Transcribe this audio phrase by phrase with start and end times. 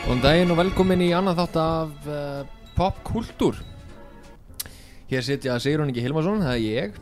[0.00, 2.38] Góðan daginn og velkomin í annan þátt af uh,
[2.72, 3.58] popkultúr.
[5.10, 6.96] Hér sitja Sigrun Ingi Hilmarsson, það er ég.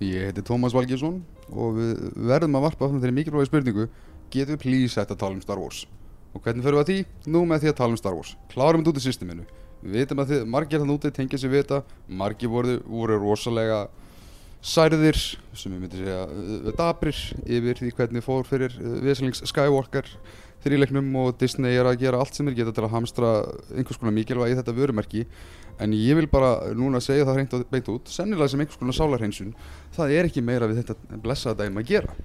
[0.00, 1.20] Ég heiti Tómas Valgjesson
[1.52, 2.00] og við
[2.30, 3.86] verðum að varpa fram þeirri mikilvægi spurningu
[4.32, 5.82] Getum við please hægt að tala um Star Wars?
[6.32, 7.30] Og hvernig förum við að því?
[7.34, 8.34] Nú með því að tala um Star Wars.
[8.52, 9.46] Klárum þetta út í systeminu
[9.82, 11.80] Við vitum að þið, margir þannig úti tengja sér við þetta
[12.20, 13.84] Margir voru, voru rosalega
[14.64, 15.20] særðir
[15.54, 20.08] sem ég myndi segja uh, dabrir yfir því hvernig fór fyrir uh, Veselings Skywalker
[20.64, 23.32] þrýleiknum og Disney er að gera allt sem þeir geta til að hamstra
[23.74, 25.24] einhvers konar mikilvægi í þetta vörumerki.
[25.78, 28.96] En ég vil bara núna segja það hreint og beint út sennilega sem einhvers konar
[28.96, 29.52] sálarhreinsun
[29.94, 32.16] það er ekki meira við þetta blessaða dæma að gera.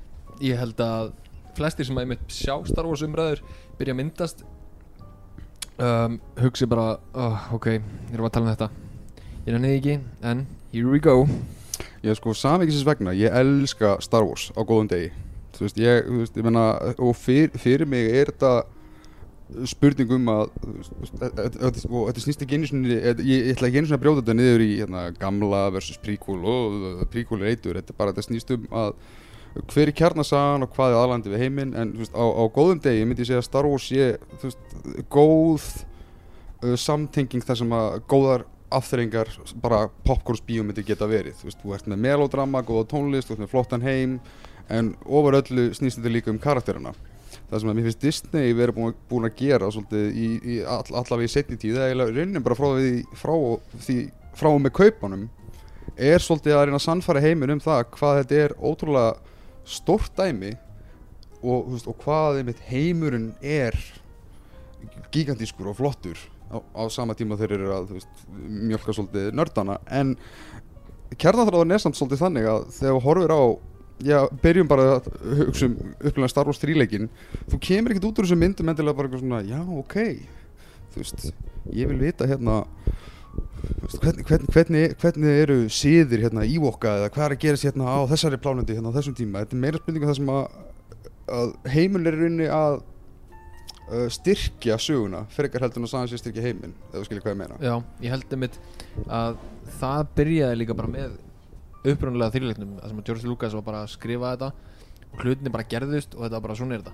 [0.42, 1.12] Ég held að
[1.58, 3.44] flestir sem að einmitt sjá Star Wars umræður
[3.78, 4.42] byrja að myndast
[5.78, 8.72] um, hugsi bara, oh, ok, ég er að tala um þetta.
[9.44, 10.00] Ég nenni því ekki,
[10.32, 11.28] en here we go.
[12.04, 15.14] Ég sko samvíkisins vegna, ég elska Star Wars á góðum degi
[15.64, 16.64] Þú veist, ég, þú veist, ég menna
[17.00, 18.56] og fyr, fyrir mig er þetta
[19.70, 20.42] spurning um að
[21.22, 23.96] e- e- e- og þetta snýst ekki einu sinni ég, ég ætla ekki einu sinni
[23.96, 27.94] að brjóta þetta niður í hérna, gamla versus prequel og uh, prequel er eitur, þetta
[27.94, 28.96] er bara, þetta snýst um að
[29.70, 31.76] hver er kjarnasagan og hvað er aðlandi við heiminn.
[31.78, 34.08] En þú veist, á, á góðum degi myndi ég segja að Star Wars sé,
[34.42, 34.80] þú veist,
[35.14, 35.68] góð
[36.66, 39.30] uh, samtenging þar sem að góðar afþreyingar
[39.62, 41.38] bara popcornsbíómyndir geta verið.
[41.38, 44.18] Þú veist, þú ert með melodrama, góða tónlist þú ert með flottan heim
[44.72, 46.94] en ofar öllu snýst þetta líka um karakterina
[47.50, 50.86] það sem að mér finnst Disney verið búin, búin að gera svolítið í, í all,
[50.90, 53.34] allavega í setni tíð eða eiginlega raunin bara frá því frá,
[53.86, 53.98] því,
[54.40, 55.26] frá með kaupunum
[55.94, 60.54] er svolítið að reyna að sannfæra heiminn um það hvað þetta er ótrúlega stórt dæmi
[61.44, 63.78] og, veist, og hvað heimurinn er
[65.14, 66.20] gigantískur og flottur
[66.50, 69.80] á, á sama tíma þeir eru að veist, mjölka svolítið nördana.
[69.92, 70.16] En
[71.20, 73.44] kjarnaþráðan er samt svolítið þannig að þegar þú horfir á
[74.02, 75.10] já, byrjum bara að
[75.44, 77.10] hugsa um upplega Star Wars 3 leikin
[77.52, 79.98] þú kemur ekkert út úr þessu myndum endilega bara eitthvað svona, já, ok.
[80.94, 81.26] Þú veist,
[81.74, 82.62] ég vil vita hérna
[83.84, 87.90] veist, hvernig, hvernig, hvernig, hvernig eru síðir hérna ívoka eða hvað er að gerast hérna
[87.90, 90.58] á þessari plánundi hérna á þessum tíma, þetta er meira spurninga það sem að,
[91.40, 92.80] að heimul er í rauninni að
[93.90, 97.36] uh, styrkja söguna frekar heldur en að sagða sér styrkja heiminn ef þú skilir hvað
[97.36, 97.60] ég meina.
[97.64, 97.76] Já,
[98.06, 98.60] ég held einmitt
[99.08, 99.40] að
[99.80, 101.16] það byrjaði líka bara með
[101.84, 104.52] upprunalega þrjuleiknum þar sem að George Lucas var bara að skrifa þetta
[105.14, 106.94] og hlutinni bara gerðust og þetta var bara svona er þetta.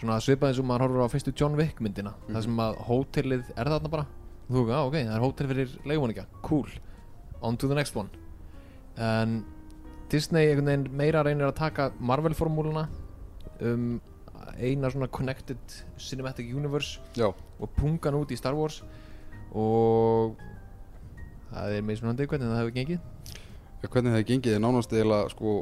[0.00, 2.82] Svona svipað eins og maður horfur á fyrstu John Wick myndina mm þar sem að
[2.88, 4.06] hótelið er þarna bara.
[4.48, 6.76] Og þú veist, ah, ok, það er hótel fyrir leigumanninga cool,
[7.40, 8.08] on to the next one.
[8.98, 9.42] En
[10.10, 12.88] Disney einhvern veginn meira reynir að taka Marvel-formúluna
[13.60, 14.00] um
[14.58, 15.58] eina svona connected
[15.98, 18.80] cinematic universe Já, og punga hann út í Star Wars
[19.50, 20.38] og
[21.50, 23.06] það er mismunandi hvernig það hefur gengið
[23.88, 25.54] hvernig það gengið er nánast eða sko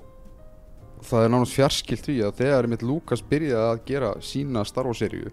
[1.06, 4.98] það er nánast fjarskilt því að þegar mitt Lukas byrjaði að gera sína Star Wars
[5.04, 5.30] seríu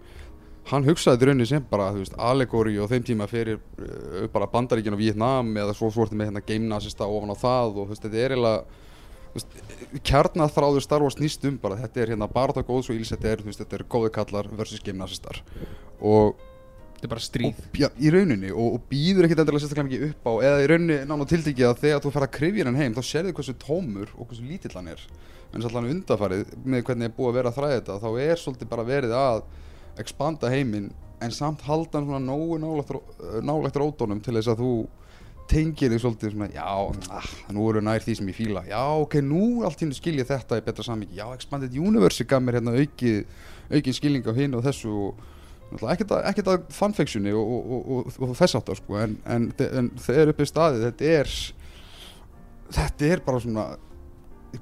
[0.70, 4.96] hann hugsaði rauninni sem bara þú veist, allegóri og þeim tíma fyrir uh, bara bandaríkinn
[4.96, 8.06] og Vietnam eða svo svartum með hérna game nazista ofan á það og þú veist,
[8.06, 8.82] þetta er eiginlega
[10.06, 13.32] kjarnaþráður Star Wars nýst um bara þetta er hérna bara það góðs og íls þetta
[13.32, 15.42] er, þú veist, þetta er góði kallar versus game nazistar.
[16.00, 16.36] Og
[16.96, 17.60] þetta er bara stríð.
[17.60, 20.68] Og, já, í rauninni og, og býður ekkert endilega sérstaklega mikið upp á eða í
[20.72, 24.12] rauninni nána tiltekið að þegar þú fer að krifja hann heim þá sérðu hversu tómur
[24.16, 25.06] og hversu lítill hann er.
[25.52, 28.42] En svo allan undarfarið með hvernig er búið að vera að þræða þetta þá er
[28.42, 29.42] svolítið bara verið að
[30.02, 30.90] expanda heiminn
[31.24, 32.96] en samt halda hann svona nógu nálægt,
[33.44, 34.72] nálægt rótónum til þess að þú
[35.48, 36.66] tengir þig svolítið svona já,
[37.14, 38.64] ah, nú eru nær því sem ég fíla.
[38.66, 42.42] Já, ok, nú allt hérna skil ég þetta í betra samíki já, Expanded Universe gaf
[42.42, 43.22] mér hérna aukið
[43.70, 45.24] aukið skilning á hinn og þessu og
[45.74, 49.48] ekkert að, ekkert að fanfictioni og, og, og, og, og þess áttar sko en, en,
[49.66, 51.34] en þegar upp í staðið þetta er
[52.76, 53.66] þetta er bara svona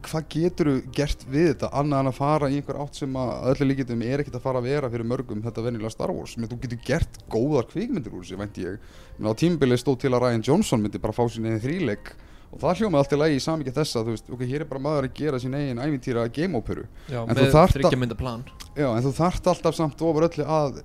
[0.03, 3.49] hvað getur þú gert við þetta annað en að fara í einhver átt sem að
[3.53, 6.51] öllu líkitum er ekkert að fara að vera fyrir mörgum þetta venjulega Star Wars, menn
[6.51, 8.89] þú getur gert góðar kvikmyndir úr þessu, veit ég.
[9.19, 12.15] Menn á tímbilið stóð til að Ryan Johnson myndi bara fá sín eigin þríleik
[12.55, 14.83] og það hljómaði allt í lagi í samvikið þessa, þú veist, ok, hér er bara
[14.83, 18.45] maður að gera sín eigin ævintýra game operu Já, En með þryggja mynda plan.
[18.79, 20.85] Já, en þú þarft alltaf samt ofur öllu að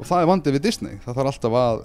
[0.00, 0.98] og það er vandið við Disney.
[1.04, 1.84] Það þarf alltaf að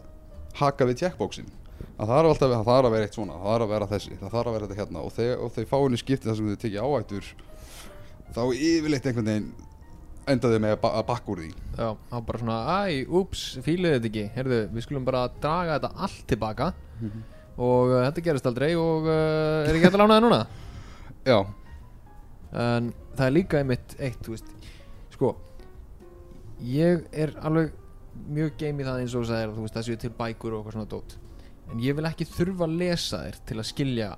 [0.62, 1.52] haka við checkboxin.
[1.96, 4.34] Það þarf alltaf það þarf að vera eitt svona, það þarf að vera þessi það
[4.36, 5.04] þarf að vera þetta hérna.
[5.04, 7.30] Og, þeg, og þeir fáinu skipti þar sem þau tekið áhættur
[8.36, 9.54] þá yfirleitt einhvern veginn
[10.26, 11.52] endaði með að, ba að bakka úr því.
[11.78, 14.26] Já, þá bara svona, æ, úps, fíluðu þetta ekki.
[14.36, 16.72] Heyrðu, við skulum bara draga þetta allt tilbaka.
[17.56, 20.42] Og uh, þetta gerist aldrei og uh, er ekki hægt að lána það núna?
[21.30, 21.38] Já,
[22.56, 24.70] en það er líka einmitt eitt, þú veist
[25.16, 25.32] sko,
[26.68, 27.72] ég er alveg
[28.36, 30.78] mjög game í það eins og sagðir, þú veist, það séu til bækur og eitthvað
[30.78, 31.16] svona dót.
[31.72, 34.12] En ég vil ekki þurfa að lesa þér til að skilja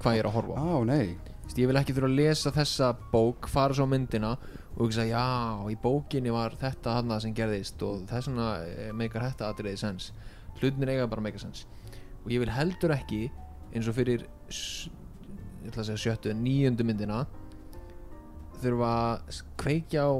[0.00, 0.68] hvað ég er að horfa á.
[0.86, 4.36] Veist, ég vil ekki þurfa að lesa þessa bók fara svo myndina
[4.76, 5.24] og hugsa já,
[5.68, 10.10] í bókinni var þetta hana sem gerðist og þess vegna eh, meikar þetta atriðið sens.
[10.60, 11.66] Hlutinir eiga bara að meika sens.
[12.24, 13.26] Og ég vil heldur ekki
[13.74, 14.24] eins og fyrir
[15.60, 17.24] ég ætla að segja sjöttu en níundu myndina
[18.60, 20.12] þurfa að kveikja á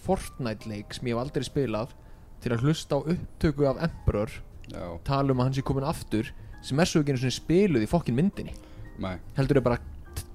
[0.00, 1.92] Fortnite leik sem ég hef aldrei spilað
[2.40, 4.32] til að hlusta á upptöku af Emperor
[4.70, 6.30] Já, tala um að hann sé komin aftur
[6.64, 8.52] sem er svo ekki einu svona spiluð í fokkin myndinni.
[9.00, 9.16] Nei.
[9.38, 9.80] Heldur þau bara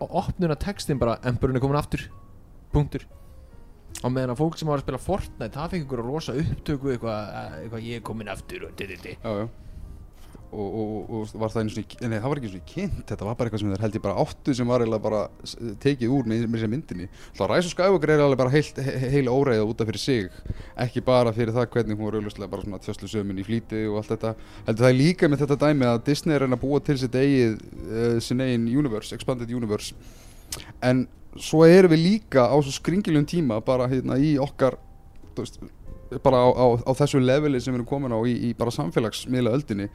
[0.09, 2.07] opnuna textin bara Emperorn er komin aftur
[2.73, 3.05] punktur.
[4.03, 7.37] Og meðan að fólk sem var að spila Fortnite það fekk að rosa upptöku eitthvað
[7.61, 9.45] eitthva, ég er komin aftur og dididi Já, já
[10.55, 13.35] Og, og, og, var það einu svona, nei það var ekki svona kynnt Þetta var
[13.35, 16.29] bara eitthvað sem þeir held ég bara áttu sem var eiginlega bara s- tekið úr
[16.31, 17.07] með, sér myndinni.
[17.35, 20.29] Það Ræs og Skywalker er alveg bara heilt, he, heil óreiða út af fyrir sig
[20.85, 23.99] Ekki bara fyrir það hvernig hún var auðvitað bara svona tjöslu sömun í flýti og
[23.99, 24.33] allt þetta.
[24.69, 28.17] Heldur það líka með þetta dæmi að Disney er að búa til sitt eigið uh,
[28.23, 29.91] sin eigin universe, expanded universe.
[30.79, 31.03] En
[31.35, 34.77] svo erum við líka á svo skringiljum tíma bara hérna í okkar
[35.35, 35.59] þú veist,
[36.23, 39.51] bara á, á, á þessu leveli sem við erum komin á í, í bara samfélagsmiðla
[39.57, 39.89] öldinni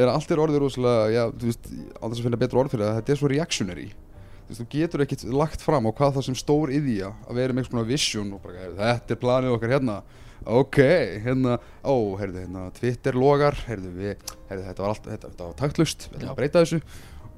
[0.00, 2.98] er allt er orðið rosalega já, þú veist, þess að finna betur orð fyrir það
[2.98, 3.86] þetta er svo reactionary.
[3.92, 7.54] Þú veist, þú getur ekkert lagt fram á hvað það sem stór yðja að vera
[7.54, 10.02] með eitthvað svona vision og bara, þetta er planið okkar hérna.
[10.42, 10.78] Ok,
[11.22, 11.56] hérna,
[11.86, 14.14] ó, heyrðu, hérna Twitter logar, heyrðu, við
[14.48, 16.80] heyrðu, þetta var allt, þetta, þetta var taktlust við ætlum að breyta þessu.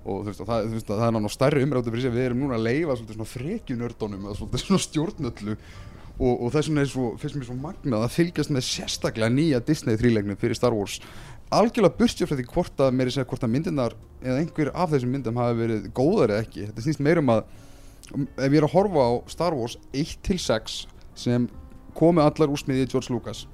[0.04, 2.40] Og þú veist, það, þú veist, það er náttúrulega stærri umræðu fyrir sig við erum
[2.44, 5.58] núna að leifa svona frekjunördunum eða svolítið svona stjórnöllu
[6.18, 9.98] og, og vegna er svo, finnst mér svo magnað að fylgjast með sérstaklega nýja Disney
[9.98, 11.00] þrílegnum fyrir Star Wars
[11.50, 15.40] algjörlega burstjá frá því hvort að segja hvort að myndirnar eða einhver af þessum myndum
[15.40, 16.68] hafi verið góðar eða ekki.
[16.70, 17.44] Þetta snýst meira um að
[18.14, 20.78] ef ég er að horfa á Star Wars 1 til 6
[21.18, 21.48] sem
[21.94, 23.44] komi allar úr smiðið George Lucas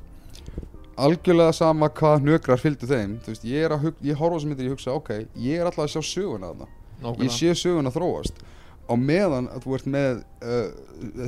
[1.01, 3.19] algjörlega sama hvað hnökrar fylgdu þeim.
[3.25, 5.11] Þú veist, ég er að hug, ég horfa þessum myndir og ég hugsa ok,
[5.41, 6.69] ég er alltaf að sjá söguna þarna.
[6.71, 7.37] Ég nákvæmlega.
[7.37, 8.43] sé söguna þróast.
[8.91, 10.69] Á meðan að þú ert með uh,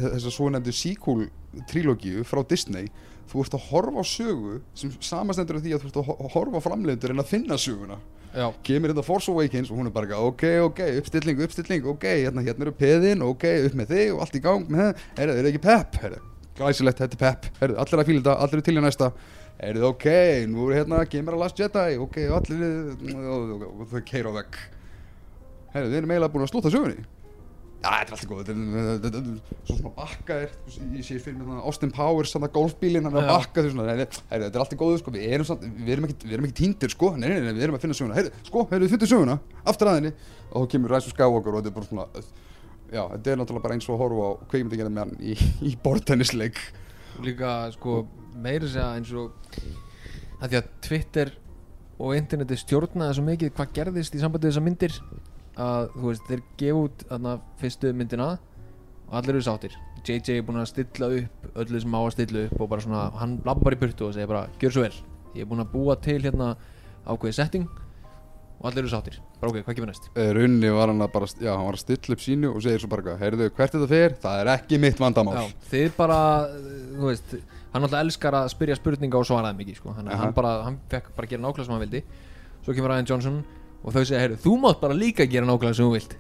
[0.02, 1.28] þessa svo nefndu sequel
[1.70, 2.90] trilógíu frá Disney
[3.32, 6.30] þú ert að horfa á sögu sem samastendur af því að þú ert að ho-
[6.34, 7.96] horfa á framleitur en að finna söguna.
[8.32, 12.40] Já, kemur þetta Force Awakens og hún er bara ok, ok, uppstilling, uppstilling, ok, hérna,
[12.46, 14.86] hérna eru peðin, ok, upp með þig og allt í gang með
[15.18, 15.98] það, er ekki pepp,
[16.56, 19.10] glæsilegt, þetta er pepp, allir að fíla þetta, allir eru til í næsta,
[19.60, 20.06] heyrðu, ok,
[20.48, 22.64] nú er hérna, kemur að Last Jedi, ok, allir,
[23.36, 24.58] og, þau keira á vegg,
[25.76, 27.04] heyrðu, við erum eiginlega búin að slúta sögunni,
[27.82, 30.52] já, þetta er allt í góð, þetta er- svona bakka er,
[30.94, 33.72] ég sé fyrir mig þannig Austin Powers, þannig að golfbílinn, hann er að bakka, því
[33.74, 36.46] svona, þetta er allt í góðu, sko, við erum, samt, við erum ekki, við erum
[36.48, 39.12] ekki týndir, sko, nei, nei, við erum að finna söguna, heyrðu, sko, heyrðu, við fundum
[39.12, 39.36] söguna,
[39.72, 40.12] aftur að henni,
[40.52, 42.06] og þá kemur Rise of Skywalker og þetta er bara svona,
[42.92, 45.36] já, þetta er náttúrulega bara eins og að horfa á kveikmyndagerðin með hann í,
[45.66, 46.58] í bortennisleik,
[47.26, 47.98] líka sko
[48.42, 49.32] meira segja eins og
[50.42, 51.34] að því að Twitter
[52.02, 54.96] og interneti stjórnaði svo mikið hvað gerðist í sambandi við þessar myndir
[55.60, 58.28] að þú veist, þeir gefa út þarna fyrstu myndina
[59.08, 62.46] og allir eru sáttir JJ er búinn að stilla upp öllu sem á að stilla
[62.48, 64.96] upp og bara svona, hann labba bara í burtu og segir bara, gjör svo vel
[65.36, 66.54] ég er búinn að búa til hérna
[67.06, 67.68] ákveðið setting
[68.62, 70.08] og allir eru sáttir bara ok, hvað kemur næst?
[70.16, 72.82] Eh, runni var hann að bara, já, hann var að stilla upp sínu og segir
[72.82, 76.18] svo bara, heyrðu, hvert þetta fer, það er ekki mitt vandamál, Já, þið bara,
[76.98, 77.34] þú veist
[77.72, 79.94] hann alltaf elskar að spyrja spurninga og svara þeim ekki sko.
[79.96, 80.20] hann, Aha.
[80.24, 82.02] hann bara, hann fekk bara að gera nákvæmlega sem hann vildi
[82.62, 83.38] svo kemur Ryan Johnson
[83.82, 86.18] og þau segja, heyrðu, þú mátt bara líka gera nákvæmlega sem þú vilt.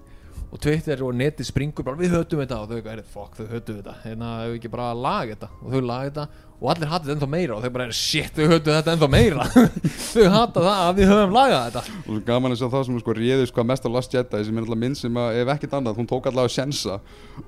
[0.52, 2.56] Og Twitter og netið springur bara, við höfum þetta.
[2.60, 3.92] Og þau heyrðu, fuck, þau höfum þetta.
[4.04, 5.48] Hérna, hefur ekki bara laga þetta.
[5.62, 6.48] Og þau laga þetta.
[6.62, 7.54] Og allir hata þetta ennþá meira.
[7.56, 9.46] Og þau bara, shit, þau höfum þetta ennþá meira.
[10.12, 11.96] Þau hata það að við höfum lagað þetta.
[12.02, 14.58] Og svo gaman að sjá það sem sko réðist hvað mest á Last Jedi sem
[14.58, 16.98] er alltaf minn sem að ef ekkert annað hún tók alltaf að sjensa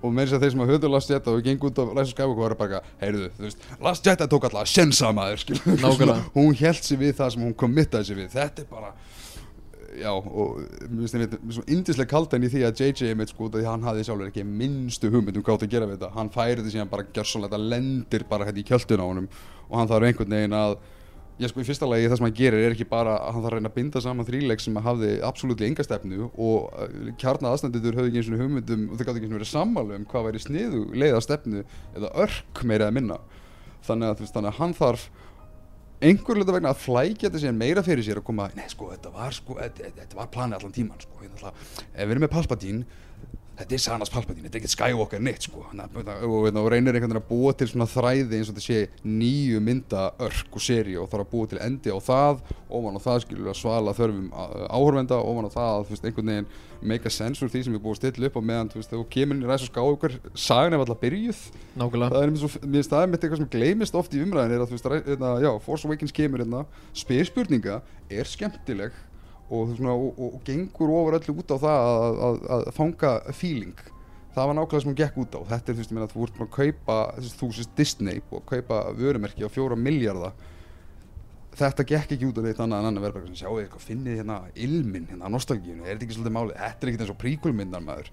[0.01, 2.07] og með þess að þeir sem að höfðu Last Jedi og gengur út á Rise
[2.07, 5.45] of Skywalker var bara heyrðu, þú veist Last Jedi tók alltaf að sjensa maður
[6.33, 8.33] hún held sér við það sem hún committaði sér við.
[8.33, 8.95] Þetta er bara
[10.01, 10.59] já og
[10.89, 14.07] mér finnst einmitt svo indislega kaldan í því að JJ einmitt sko því hann hafði
[14.09, 16.13] sjálfur ekki minnstu hugmynd um hvað átt að gera við þetta.
[16.17, 19.31] Hann færi þetta síðan bara gjörsálega þetta lendir bara hérna í kjöldun á honum.
[19.71, 20.77] Og hann þarf einhvern veginn að
[21.35, 23.49] Já sko í fyrsta lagi það sem hann gerir er ekki bara að hann þarf
[23.49, 27.99] að reyna að binda saman þríleik sem hafði absolutt enga stefnu og uh, kjarnað aðstandendur
[27.99, 30.29] höfðu ekki eins og hugmyndum og þau gátt ekki eins og verið sammálu um hvað
[30.29, 31.65] væri sniðu leið að stefnu
[31.99, 33.19] eða örk meira eða minna.
[33.89, 35.09] Þannig að, veist, þannig að hann þarf
[36.03, 39.13] einhver hluta vegna að flækja þetta síðan meira fyrir sér og koma, nei sko þetta
[39.15, 43.03] var sko, þetta, þetta var planið allan tíman sko, við erum með Palpatine
[43.59, 47.29] þetta er Sanas Palpatine, þetta er ekkert Skywalker neitt sko, og, reynir einhvern veginn að
[47.29, 51.25] búa til svona þræði eins og þetta sé nýju mynda örk og seri og þarf
[51.27, 52.43] að búa til endi á það
[52.75, 56.07] ofan á það skilur að svala þörfum á- áhorfenda ofan á það að þú veist,
[56.11, 56.49] einhvern veginn
[56.85, 58.93] make a sense úr því sem er búið að stilla upp og meðan þú veist,
[58.93, 61.41] þú kemur inn í ræs og Skywalker sagan er alltaf byrjuð.
[61.81, 62.11] Nákvæmlega.
[62.13, 62.29] Það er
[62.75, 65.51] mér það er eitthvað sem gleymist oft í umræðin er að þú veist, hérna, já,
[65.65, 66.67] Force Awakens kemur hérna,
[69.55, 73.85] og, svona, og, og, gengur ofur öllu út á það að, að, að fanga feeling.
[74.35, 75.41] Það var nákvæmlega sem hún gekk út á.
[75.53, 76.99] Þetta er þú veist, þú ert búin að kaupa
[77.39, 80.35] þú sést Disney og kaupa vörumerki á fjóra miljardar
[81.59, 85.07] þetta gekk ekki út af neitt annað en annar sem sjáu eitthvað, finnið hérna ilminn,
[85.11, 86.57] hérna nostalgínu, er þetta ekki svolítið málið?
[86.61, 88.11] Þetta er ekkert eins og príkulmyndar maður.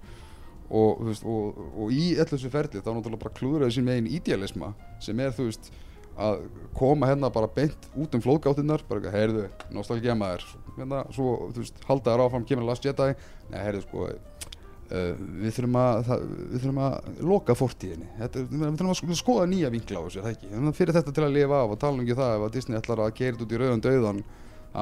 [0.72, 4.72] Og, veist, og, í öllu þessu ferli þá náttúrulega bara klúðraði sín megin idealisma
[5.02, 5.72] sem er þú veist
[6.18, 6.42] að
[6.76, 10.44] koma hérna bara beint út um flóðgáttinnar bara heyrðu, nostalgía maður.
[10.76, 13.14] Hérna, svo, þú veist, halda þér áfram kemur Last Jedi,
[13.50, 14.10] nei, heyrðu, sko
[14.92, 18.08] Uh, við þurfum að það, við þurfum að loka fortíðinni.
[18.18, 20.48] Þetta, við þurfum að sko- skoða nýja vinkla á þessu, það ekki?
[20.50, 22.52] Þannig að fyrir þetta til að lifa af og tala um ekki það ef að
[22.52, 24.20] Disney ætlar að gera út í rauðan dauðan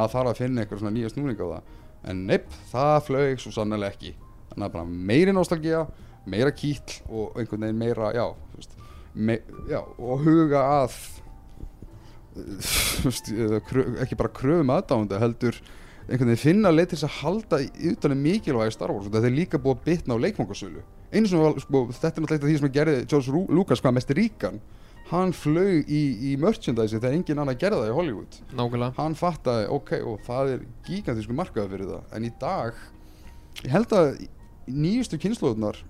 [0.01, 1.71] að þarf að finna eitthvað svona nýja snúning á það.
[2.11, 4.13] En nepp, það flög svo sannlega ekki.
[4.51, 5.85] Þannig að bara meiri nostalgía
[6.27, 8.75] meira kýtl og einhvern veginn meira já, veist,
[9.15, 9.39] me,
[9.71, 12.19] já og huga að þú veist, eða krö-
[14.05, 15.57] ekki bara kröfum aðdánda heldur
[16.11, 19.07] einhvern veginn finna leið til þess að halda í- utan um mikilvægi Star Wars.
[19.07, 20.83] Og þetta er líka búið að bitna á leikfangasölu.
[21.13, 24.61] Einu sem var, sko, þetta er náttúrulega því sem gerði George Lucas hvað mest ríkan.
[25.11, 28.41] Hann flög í, í merchandise þegar engin annar gerði það í Hollywood.
[28.55, 28.95] Nákvæmlega.
[28.99, 32.83] Hann fattaði, ok, og það er gigantísku markaði fyrir það, en í dag
[33.65, 34.11] ég held að
[34.71, 35.81] nýjustu kynnslóðunar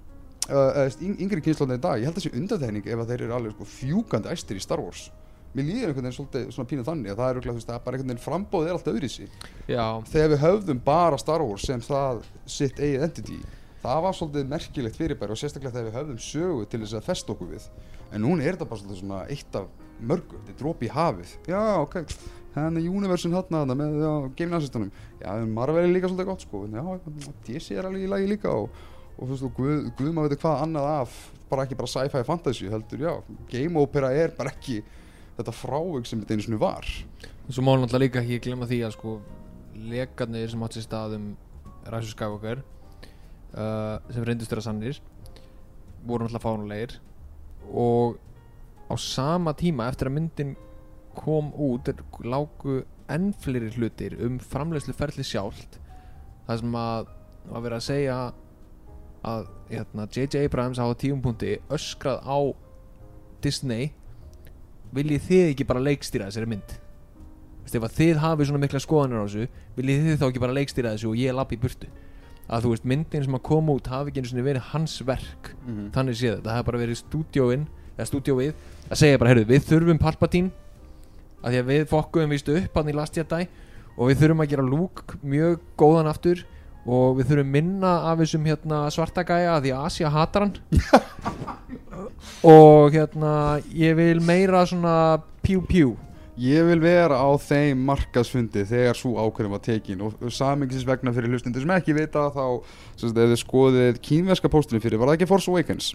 [0.48, 3.52] uh, yngri kynnslóðunar í dag, ég held að þessi undantekning ef að þeir eru alveg
[3.58, 5.10] sko, fjúkandi æstir í Star Wars
[5.54, 8.12] mér líður einhvern veginn svolítið svona pínu þannig að það er veist, að bara einhvern
[8.12, 9.26] veginn frambóð er alltaf öðrisi
[9.66, 13.40] já, þegar við höfðum bara Star Wars sem það sitt eigið entity
[13.80, 17.34] það var svolítið merkilegt fyrirbæri og sérstaklega þegar við höfðum sögu til þess að festa
[17.34, 17.68] okkur við.
[18.10, 21.34] En núna er þetta bara svolítið svona eitt af mörgu, þetta er dropi í hafið.
[21.48, 21.96] Já, ok,
[22.56, 26.64] henni Universin þarna með Assistunum já, Marvel er líka svolítið gott sko.
[26.68, 26.84] Já,
[27.48, 28.80] DC er alveg í lagi líka og,
[29.16, 32.68] og þú veist, Guð, Guð maður veit hvað annað af bara ekki bara sci-fi fantasy
[32.70, 33.14] heldur, já,
[33.50, 34.82] Game Opera er bara ekki
[35.40, 36.88] þetta frávik sem þetta einu svona var
[37.50, 39.14] svo má náttúrulega líka ekki glemma því að sko
[39.90, 41.28] lekarnir sem átt sér stað um
[41.90, 45.00] Ræsus Skywalker uh, sem reyndist vera sannir
[46.06, 46.98] voru náttúrulega fánulegir
[47.70, 48.18] og
[48.90, 50.56] á sama tíma eftir að myndin
[51.16, 51.90] kom út
[52.24, 55.80] lágu enn fleiri hlutir um framleiðslu ferli sjálft
[56.46, 57.10] það sem að
[57.50, 58.18] var verið að segja
[59.20, 60.44] að hérna, J.J.
[60.46, 62.38] Abrams á tíum punkti öskrað á
[63.44, 63.90] Disney
[64.96, 66.76] viljið þið ekki bara leikstýra þessari mynd?
[67.70, 69.44] Ef að þið hafið svona mikla skoðanir á þessu
[69.76, 71.90] viljið þið þá ekki bara leikstýra þessu og ég lappi í burtu?
[72.50, 75.52] Að þú veist, myndin sem að koma út hafi ekki einu sinni verið hans verk.
[75.94, 78.54] Þannig séð þetta, það hefði bara verið stúdíóin eða stúdíóið
[78.90, 80.50] að segja bara, heyrðu, við þurfum Palpatine.
[81.44, 83.46] Að því að við fokkuðum vístu upp hann í Last Jedi
[83.94, 86.42] og við þurfum að gera Luke mjög góðan aftur
[86.90, 90.58] og við þurfum minna af þessum hérna svarta gæja að því að Asia hatar hann
[92.46, 93.34] og hérna
[93.74, 94.94] ég vil meira svona
[95.44, 95.96] pjú pjú
[96.40, 101.34] Ég vil vera á þeim markaðsfundi þegar svo ákveðin var tekin og samingsins vegna fyrir
[101.34, 102.46] hlustundur sem ekki vita þá
[102.94, 105.90] sem sagt, ef þið skoðið kínverska póstunum fyrir, var það ekki Force Awakens?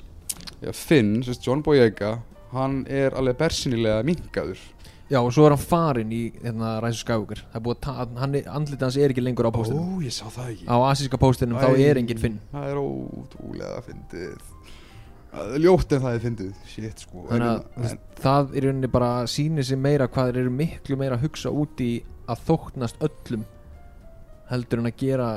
[0.61, 2.19] Já, Finn, sem sagt, John Boyega
[2.53, 4.61] hann er alveg bersinilega minkaður
[5.09, 7.43] Já og svo er hann farinn í hérna, Ræsu Skywalker.
[7.51, 10.25] Það er búið að hann, andlit hans er ekki lengur á póstinu Ó, ég sá
[10.33, 10.65] það ekki.
[10.65, 12.39] Á asíska póstinum þá er enginn Finn.
[12.53, 14.54] Það er ótrúlega fyndið
[15.59, 17.25] Ljótt en það er fyndið, shit sko.
[17.29, 21.17] Þannig að En- það í rauninni bara sýnir sig meira hvað þeir eru miklu meira
[21.17, 21.89] að hugsa út í
[22.31, 23.43] að þóknast öllum
[24.49, 25.29] heldur en að gera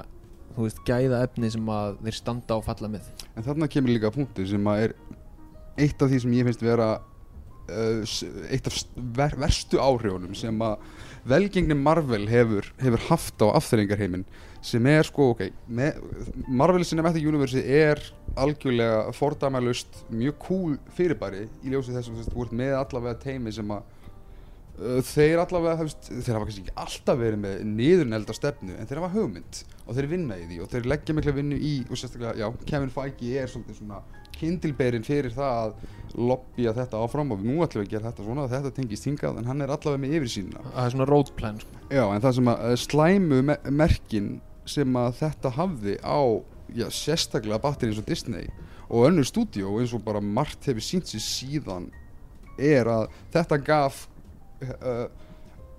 [0.56, 3.06] þú veist, gæða efni sem að þeir standa og falla með.
[3.36, 4.94] En þarna kemur líka punktur sem að er
[5.78, 8.14] eitt af því sem ég finnst vera uh,
[8.50, 8.78] eitt af
[9.18, 10.78] ver verstu áhrifunum sem að
[11.28, 14.24] velgengni Marvel hefur, hefur haft á afþreyingarheimin
[14.64, 15.44] sem er sko, ok,
[16.48, 18.00] Marvel Cinematic Universe er
[18.36, 23.86] algjörlega fordæmalust mjög cool fyrirbæri í ljósi þessum þú ert með allavega teimi sem að
[24.78, 29.02] uh, þeir allavega, veist, þeir hafa kannski ekki alltaf verið með niðurnelda stefnu en þeir
[29.02, 32.36] hafa hugmynd og þeir vinna í því og þeir leggja mikla vinnu í og sérstaklega,
[32.38, 34.02] já, Kevin Feige er svolítið svona
[34.38, 38.44] kindilberinn fyrir það að lobbya þetta áfram og nú ætlum við að gera þetta svona
[38.50, 41.58] þetta tengist hingað en hann er allavega með yfir sína Það er svona road plan
[41.62, 41.80] sko.
[41.90, 44.30] Já, en það sem að eh, slæmu me merkin
[44.68, 46.20] sem að þetta hafði á
[46.76, 48.48] já, sérstaklega batteri eins og Disney
[48.88, 51.88] og önnur stúdíó eins og bara margt hefur sínt sér síðan
[52.58, 54.02] er að þetta gaf
[54.64, 55.06] uh,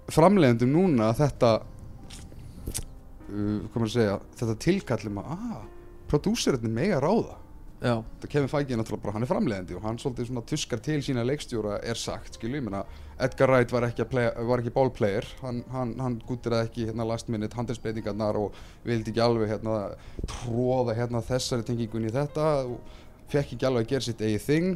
[0.09, 1.63] framleiðendum núna þetta uh,
[3.29, 5.61] hvað maður að segja þetta tilkallum að ah,
[6.09, 7.35] prodúserinni mega ráða
[7.79, 11.23] Kevin Feige er náttúrulega bara, hann er framleiðandi og hann svolítið svona tuskar til sína
[11.23, 12.81] leikstjóra er sagt, skilju, ég meina
[13.23, 17.07] Edgar Wright var ekki, að playa, var ekki ballplayer hann, hann, hann gúttiraði ekki hérna
[17.07, 19.77] last minute handelsbreytingarnar og vildi ekki alveg hérna
[20.27, 22.97] tróða hérna þessari tengingun í þetta og
[23.31, 24.69] fekk ekki alveg að gera sitt eigið þing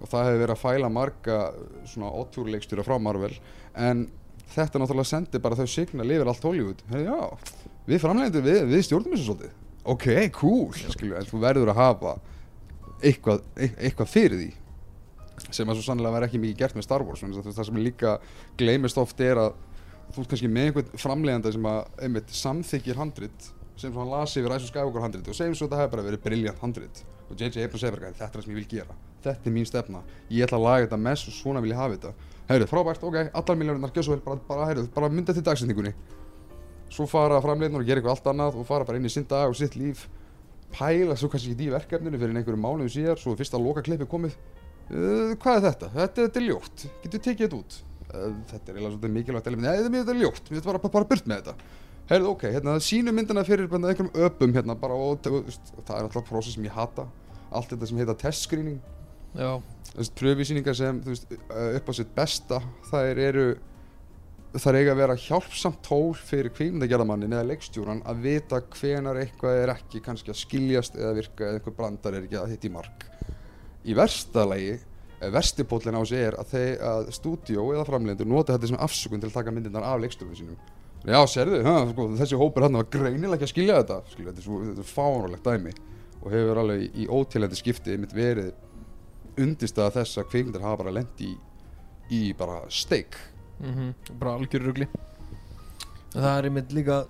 [0.00, 1.38] og það hefur verið að fæla marga
[1.92, 3.34] svona óttúruleikstjóra frá Marvel.
[3.76, 4.06] En
[4.54, 7.18] þetta náttúrulega sendi bara þau signa lifir allt Hollywood, Hey, já,
[7.86, 9.56] við framleiðandi við, við stjórnum þessu svolítið.
[9.90, 12.14] Ok, cool, skilju, en þú verður að hafa
[13.02, 14.50] eitthvað, eit- eitthvað fyrir því
[15.50, 18.18] sem að svo sannlega var ekki mikið gert með Star Wars það sem líka
[18.60, 19.54] gleymist oft er að
[20.12, 23.48] þú ert kannski með einhvern framleiðanda sem að einmitt samþykir handrit
[23.80, 26.06] sem hann lasi yfir Rise of Skywalker handrit og segjum svo að það hefur bara
[26.10, 26.98] verið briljant handrit.
[27.30, 27.62] Og J.J.
[27.64, 28.96] Abrams segir bara þetta er það sem ég vil gera.
[29.24, 31.94] Þetta er mín stefna, ég ætla að laga þetta mess og svona vil ég hafa
[31.94, 32.10] þetta.
[32.50, 35.94] Heyrðu, frábært, ok, allar miljónunar, gjör svo vel bara, bara, heyrðu, bara mynda til dagsendingunni
[36.90, 39.46] svo fara framleiðnur og gera eitthvað allt annað og fara bara inn í sinn dag
[39.48, 40.08] og sitt líf
[40.74, 44.08] pæla svo kannski ekki í verkefninu fyrir einhverjum mánuðu síðar svo er fyrsta loka klippi
[44.10, 44.36] komið.
[44.90, 45.90] Uh, hvað er þetta?
[45.94, 47.76] Þetta, þetta er ljótt, getur tekið þetta út?
[48.10, 49.68] Uh, þetta er eiginlega svolítið mikilvægt element.
[49.68, 51.76] Nei, þetta er ljótt, við bara, bara, bara burt með þetta.
[52.10, 56.08] Heyrðu, ok, hérna, sínu myndina fyrir einhverjum öpum hérna bara og, og, og, það er
[56.08, 57.04] alltaf prósess sem ég hata.
[57.54, 58.80] Allt þetta sem heita test screening.
[59.38, 59.60] Já,
[59.92, 62.58] þessi pröfvísýningar sem veist, uh, upp á sitt besta
[62.90, 63.44] þær eru
[64.58, 69.72] þær eiga að vera hjálpsamt tól fyrir kvímyndagerðamannin eða leikstjóran að vita hvenar eitthvað er
[69.76, 73.04] ekki kannski að skiljast eða virka eða einhver brandar er ekki að hitta í mark.
[73.86, 74.74] Í versta lagi
[75.20, 79.28] versti póllin á sig er að, að stúdíó eða framleidendur nota þetta sem afsökun til
[79.30, 80.60] að taka myndirnar af leikstjórum sínum.
[81.06, 81.60] Já, serðu,
[81.92, 83.98] sko, þessi hópur hann var greinilega ekki að skilja þetta.
[84.10, 85.74] Skilja, þetta er, svo, þetta er fáránlegt dæmi
[86.20, 88.50] og hefur alveg í, í ótilhendi skipti einmitt verið
[89.40, 91.30] undirstaða þess að kvikmyndir hafa bara lent í,
[92.12, 93.16] í bara steik
[93.60, 94.86] mm bara algjör rugli.
[96.14, 97.00] Það er einmitt líka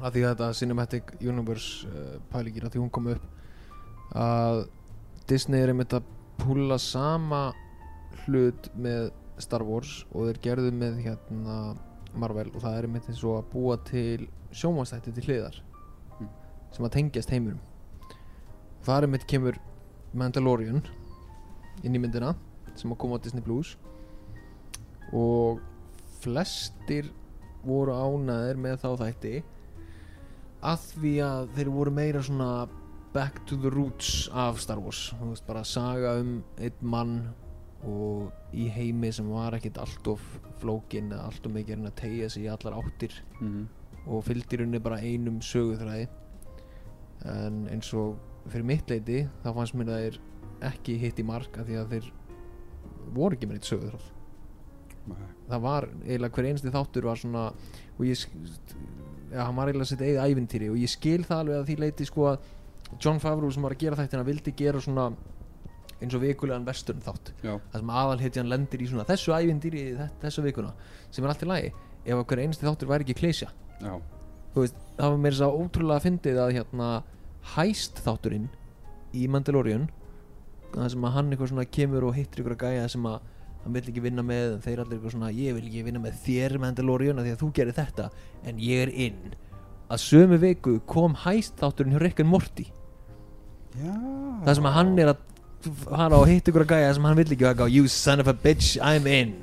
[0.00, 4.64] að því að þetta Cinematic Universe uh, pælingir að því hún kom upp að
[5.30, 6.08] Disney er einmitt að
[6.40, 7.52] púla sama
[8.24, 11.58] hlut með Star Wars og þeir gerðu með hérna
[12.14, 15.60] Marvel og það er einmitt eins og að búa til sjómanstætti til hliðar
[16.20, 16.28] Mm.
[16.70, 17.58] sem að tengjast heimurum
[18.86, 19.56] það er einmitt kemur
[20.14, 20.76] Mandalorian
[21.82, 22.36] inn í myndina
[22.78, 23.72] sem að koma á Disney Plus
[25.12, 25.60] og
[26.22, 27.10] flestir
[27.64, 29.34] voru ánæðir með þá þætti
[30.64, 32.50] að því að þeir voru meira svona
[33.14, 35.12] back to the roots af Star Wars.
[35.20, 37.14] Þú veist bara saga um einn mann
[37.84, 40.22] og í heimi sem var ekkit allt of
[40.62, 43.66] flókin eða allt of mikið að reyna að tegja sig í allar áttir mm -hmm.
[44.06, 46.08] og fylgdi í rauninni bara einum söguþræði.
[47.24, 48.16] En eins og
[48.48, 50.20] fyrir mitt leiti þá fannst mér að þeir
[50.62, 52.12] ekki hitt í mark af því að þeir
[53.14, 54.12] voru ekki með eitt
[55.04, 57.44] söguþráð það var eiginlega hver einsti þáttur var svona
[57.98, 58.24] og ég
[59.34, 62.06] ja, hann var eiginlega sitt eigið ævintýri og ég skil það alveg að því leiti
[62.08, 62.50] sko að
[63.02, 65.08] John Favreau sem var að gera þættina vildi gera svona
[66.04, 67.30] eins og vikulegan vesturn þátt.
[67.72, 70.72] Það sem aðalhetjan lendir í svona þessu ævintýri þe- þessa vikuna
[71.10, 71.70] sem er allt í lagi
[72.04, 73.16] ef að hver einsti þáttur væri ekki
[74.54, 76.88] þú veist, það var meira svo ótrúlega fyndið að hérna
[77.56, 78.48] hæst þátturinn
[79.14, 79.88] í Mandalorian
[80.74, 83.20] það sem að hann eitthvað svona kemur og hittir ykkur að gæja sem að
[83.64, 86.56] hann vill ekki vinna með þeir allir eitthvað svona ég vil ekki vinna með þér
[86.60, 88.08] Mandalorian af því að þú gerir þetta.
[88.44, 89.36] En ég er inn.
[89.88, 92.66] Að sömu viku kom hæst þátturinn hjá Rick and Morty.
[93.78, 93.94] Já.
[94.44, 95.24] Það sem að hann er að
[95.80, 98.28] fara og hitta ykkur að gæja sem hann vill ekki og eitthvað you son of
[98.28, 99.34] a bitch I'm in.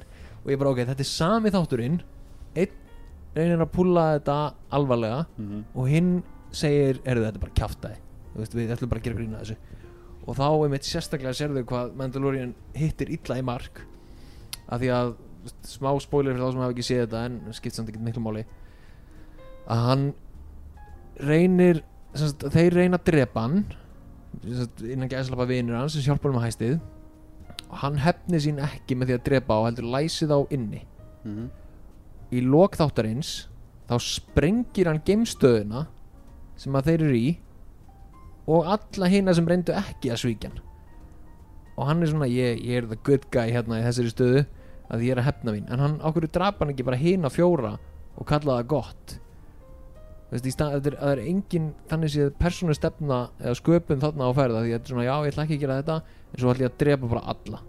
[0.45, 1.99] Og ég bara ok, þetta er sami þátturinn.
[2.53, 2.77] Einn
[3.36, 4.38] reynir að púlla þetta
[4.75, 5.63] alvarlega mm -hmm.
[5.73, 7.97] og hinn segir, erðu þetta er bara
[8.36, 9.55] veist, við ætlum bara að gera grína þessu.
[10.27, 13.81] Og þá einmitt sérstaklega sérðu hvað Mandalorian hittir illa í mark
[14.71, 15.13] af því að
[15.65, 18.43] smá spoiler fyrir þá sem hafa ekki séð þetta en skipt samt ekki miklu máli.
[19.71, 20.05] Að hann
[21.21, 21.81] reynir
[22.17, 23.62] sagt, þeir reyna að drepa hann
[24.45, 26.75] sagt, innan gæðslapa vinur hans sem hjálpar hann með hæstið.
[27.67, 30.86] Og hann hefni sín ekki með því að drepa og heldur læsi þá inni.
[31.21, 31.49] Mm -hmm.
[32.31, 33.47] í lok þáttarins
[33.89, 35.86] þá sprengir hann geimstöðuna
[36.57, 37.39] sem að þeir eru í
[38.47, 40.62] og alla hina sem reyndu ekki að svíkja hann.
[41.77, 44.45] Og hann er svona ég, ég er the good guy hérna í þessari stöðu
[44.91, 45.67] að ég er að hefna mín.
[45.71, 47.75] En hann ákveður drapa hann ekki bara hina fjóra
[48.17, 49.17] og kalla það gott?
[50.32, 54.30] Veist, í stað, það, er, það er engin þannig séð persónu stefna eða sköpun þarna
[54.32, 56.65] á ferða því að svona já ég ætla ekki að gera þetta en svo ætla
[56.65, 57.60] ég að drepa bara alla.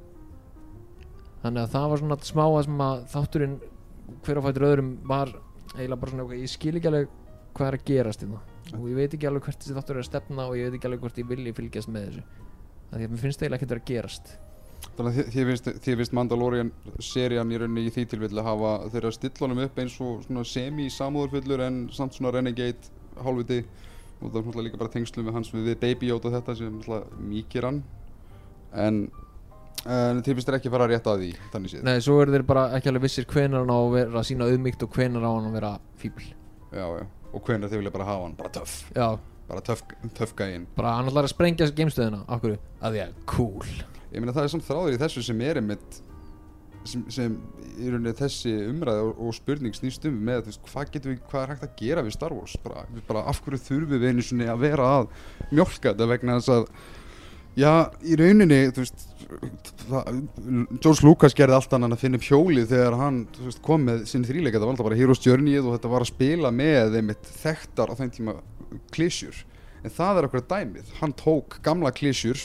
[1.43, 3.59] Þannig að það var svona smá að sem að þátturinn
[4.23, 5.35] hver á fætur öðrum var
[5.73, 7.19] eiginlega bara svona ég skil ekki alveg
[7.57, 8.45] hvað er að gerast hérna.
[8.79, 10.91] Og ég veit ekki alveg hvert þessi þáttur er að stefna og ég veit ekki
[10.91, 12.25] alveg hvort ég vilji fylgjast með þessu.
[12.93, 14.35] Því að mér finnst eiginlega ekkert að gerast
[14.97, 19.13] Þannig að þið- finnst, finnst Mandalorian serían í rauninni í því tilfelli að hafa þeirra
[19.17, 22.91] stillunum upp eins og semi-samúðarfullur en samt svona renegade
[23.23, 23.63] hálfviti.
[24.23, 27.23] Og það er náttúrulega líka bara tengslum við hans við Baby Yoda þetta sem náttúrulega
[27.33, 27.81] mýkir hann.
[28.73, 29.01] En,
[29.87, 31.83] en þið finnst þeir ekki fara rétt að því þannig séð?
[31.89, 34.47] Nei, svo eru þeir bara ekki alveg vissir hvenar hann á að vera að sína
[34.49, 36.29] auðmygt og hvenar á hann að vera fíbl
[36.73, 37.07] já, já.
[37.33, 38.37] og hvernig þið vilja bara hafa hann.
[38.39, 39.09] Bara töff, Já,
[39.49, 39.83] bara töff,
[40.15, 40.67] töff gæinn.
[40.77, 43.75] Bara hann ætlar að sprengja geimstöðina Akkur, að því að cool
[44.13, 46.01] ég meina það er samt þráður í þessu sem er einmitt
[46.89, 47.37] sem, sem
[47.79, 51.45] í rauninni þessi umræði og, og spurning snýst um með veist, hvað getum við, hvað
[51.45, 52.57] er hægt að gera við Star Wars?
[52.65, 55.15] Bara, bara af hverju þurfum við einu sinni að vera að
[55.53, 56.69] mjólka þetta vegna þess að
[57.53, 59.03] Já, í rauninni, þú veist
[59.83, 60.07] það,
[60.81, 64.29] George Lucas gerði allt annan að finna upp hjólið þegar hann veist, kom með sinni
[64.31, 67.93] þrýleika, þetta var alltaf bara Heroes Journey og þetta var að spila með einmitt þekktar
[67.93, 68.35] á þeim tíma
[68.95, 69.43] klísjur
[69.83, 72.41] en það er okkur dæmið, hann tók gamla klísjur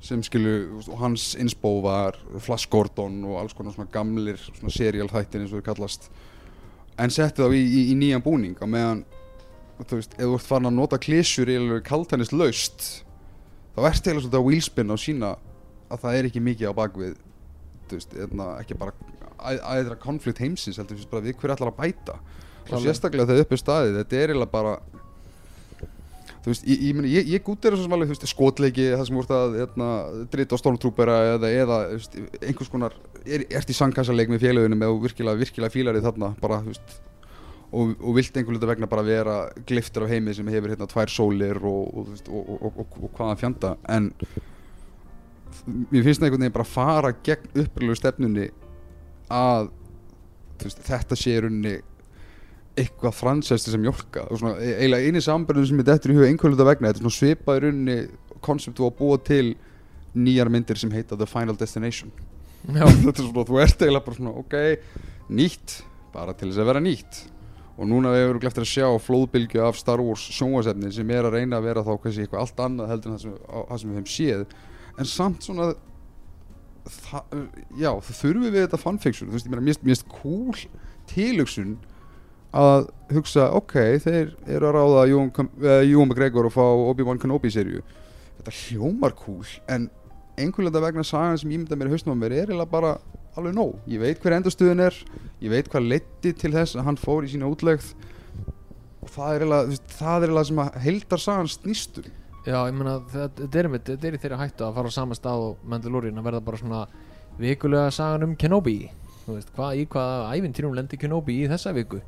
[0.00, 5.08] sem skilu, og hans insbó var Flash Gordon og alls konar svona gamlir svona serial
[5.10, 6.06] þættir eins og þau kallast
[6.98, 9.04] en setti þá í, í, í nýjan búning á meðan,
[9.82, 12.86] þú veist, ef þú ert farin að nota klísjur í alveg kaltænis laust
[13.74, 15.32] þá ert eiginlega svolítið að wheelspin og sína
[15.88, 17.14] að það er ekki mikið á bakvið
[17.88, 18.94] þú veist, eðna, ekki bara
[19.38, 22.84] æ- æðra konflikt heimsins heldur þú veist bara við hverju ætlar að bæta og Klálega.
[22.86, 24.72] sérstaklega þegar upp er staðið þetta er eiginlega bara
[26.48, 29.18] þú veist, ég, ég, ég, ég gúti þessu sem alveg þú veist, skotleiki, það sem
[29.18, 29.88] voru að eðna,
[30.32, 34.86] drita á stormtrúpera eða, eða þú veist, einhvers konar, er, ert í sangkassaleik með félögunum
[34.86, 36.96] eða virkilega, virkilega fílar í þarna bara, þú veist
[37.68, 39.36] og, og vilt einhver hluta vegna bara vera
[39.68, 43.74] gliftur af heimi sem hefur hérna tvær sólir og, og, þú veist, og, hvaðan fjanda.
[43.92, 44.08] En
[45.66, 48.48] mér finnst það einhvern veginn bara að fara gegn uppröðlegu stefnunni
[49.28, 49.70] að
[50.58, 51.76] þú veist, þetta sé í rauninni
[52.82, 56.28] eitthvað fransæsti sem mjólka og svona, e- eiginlega eini sambörðun sem ég dettur í huga
[56.30, 57.96] einhver hluta vegna, þetta er svona svipað í rauninni
[58.44, 59.46] konceptu að búa til
[60.18, 62.12] nýjar myndir sem heita The Final Destination.
[62.68, 64.54] Þetta er svona, þú ert eiginlega bara svona ok,
[65.38, 65.74] nýtt,
[66.14, 67.18] bara til þess að vera nýtt.
[67.78, 71.36] Og núna við erum eftir að sjá flóðbylgju af Star Wars sjónvasefni sem er að
[71.38, 73.92] reyna að vera þá kannski eitthvað allt annað heldur en það sem, á- það sem
[73.92, 74.56] við hefum séð.
[74.98, 75.68] En samt svona
[76.88, 77.36] það,
[77.78, 80.64] já, það þurfum við þetta fanfiction, þú veist, ég meina, mér finnst cool
[81.12, 81.76] tilhugsun
[82.56, 87.52] að hugsa, ok, þeir eru að ráða Jón, uh, Jón McGregor og fá Obi-Wan Kenobi
[87.52, 87.82] serju
[88.38, 89.88] þetta hljómar cool, en
[90.38, 92.96] einhverlega vegna sagan sem ég mynda mér í haustum á mér er bara
[93.38, 93.74] alveg nóg.
[93.86, 94.94] Ég veit hver endastuðin er,
[95.42, 97.92] ég veit hvað leiddi til þess að hann fór í sína útlegð.
[99.02, 102.08] Og það er eiginlega sem að heldar sagan snýstum
[102.48, 103.68] já, ég meina þetta er,
[104.08, 106.84] er í þeirra hættu að fara á sama stað og Mandalorian að verða bara svona
[107.38, 108.78] vikulega sagan um Kenobi.
[109.26, 112.00] Þú veist, hvað, í hvaða ævintýrum lendi Kenobi í þessa viku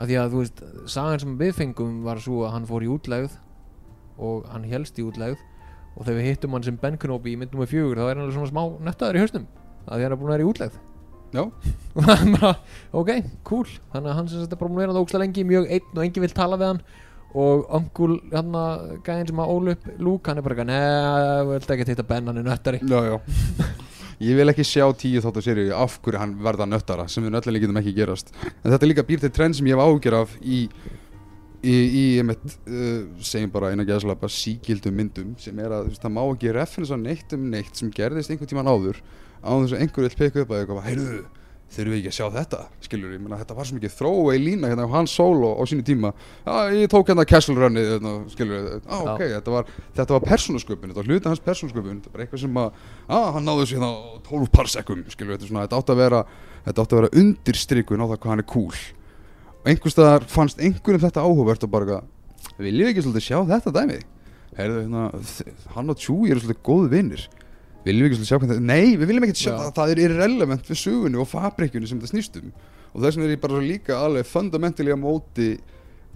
[0.00, 2.90] af því að þú veist, sagan sem við fengum var svo að hann fór í
[2.90, 3.36] útlegð
[4.20, 5.40] og hann helst í útlegð
[5.96, 8.24] og þegar við hittum hann sem Ben Kenobi í mynd nummer fjögur þá er hann
[8.24, 9.50] alveg svona smá nöttaður í hausnum
[9.86, 10.80] að því hann er búin að vera í útlegð.
[11.30, 11.44] Já,
[11.94, 12.54] og það er bara,
[13.00, 13.12] ok,
[13.46, 13.68] cool.
[13.92, 16.02] Þannig að hann sem þetta er búin að vera það ógstlega lengi mjög einn og
[16.06, 16.82] enginn vil tala við hann.
[17.40, 21.76] Og öngul, hann að gæðin sem að ólu upp Luke, hann er bara neða, viltu
[21.76, 22.82] ekki hitta Ben, hann er nöttari.
[22.82, 23.78] Já, já
[24.20, 27.66] ég vil ekki sjá tíu þáttu serju af hverju hann verða nöttara sem við nöllilega
[27.66, 28.34] getum ekki gerast.
[28.60, 30.66] En þetta er líka býr til trend sem ég hef ágjör af í
[31.60, 36.14] í, í einmitt, uh, segjum bara eina gæðslapa síkildum myndum sem er að veist, það
[36.16, 39.02] má ekki referensa neitt um neitt sem gerðist einhvern tíman áður
[39.44, 41.20] á þess að einhver vil peka upp að eitthvað heyrðu,
[41.70, 42.60] þurfum við ekki að sjá þetta?
[42.84, 45.62] Skilur ég, menna þetta var svo mikið þróa í lína hérna á hans solo á
[45.70, 46.12] sínu tíma.
[46.44, 50.26] Já, ég tók hérna Castle Runnið hérna, skilur við, á ok, þetta var þetta var
[50.26, 51.98] persónusköpun, þetta var hluti hans persónusköpun.
[52.00, 52.86] Þetta var eitthvað sem að,
[53.18, 56.22] að hann náðu sér hérna á 12 parsekum, skilur við, þetta, átti að vera
[56.68, 58.80] þetta átti að vera undirstrykun á það hvað hann er cool.
[59.60, 62.00] Og einhvers staðar fannst einhverjum þetta áhugavert og bara
[62.58, 64.00] viljum við ekki svolítið sjá þetta dæmi
[64.58, 65.04] heyrðu, hérna,
[65.76, 67.26] hann og Chewie eru svolítið góðu vinnir
[67.84, 69.58] viljum við ekki sjá hvað þetta nei, við viljum ekki sjá Já.
[69.60, 72.50] það, það er irrelevant við sögunni og fabrikjunni sem þetta snýst um
[72.90, 75.50] og þess vegna er ég bara líka alveg fundamentally á móti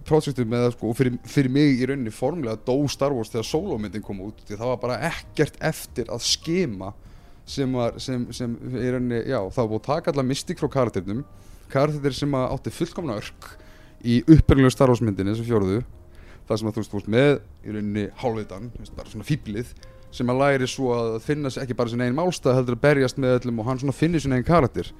[0.05, 3.49] projektum með það sko, og fyrir, fyrir mig í rauninni formlega dó Star Wars þegar
[3.49, 6.93] solomyndin kom út því það var bara ekkert eftir að skema
[7.49, 10.69] sem var sem, sem í rauninni, já, það var búið að taka allar mystik frá
[10.77, 11.25] karakternum
[11.73, 13.51] karakter sem átti fullkomna örk
[14.05, 15.81] í upprænglegu Star Wars myndinni sem fjóruðu
[16.45, 18.07] það sem að þú veist, með í rauninni
[18.99, 19.73] bara svona fýblið
[20.15, 23.39] sem að læri svo að finna ekki bara sin einn málstað heldur að berjast með
[23.41, 24.91] öllum og hann svona finnir sin einn karakter.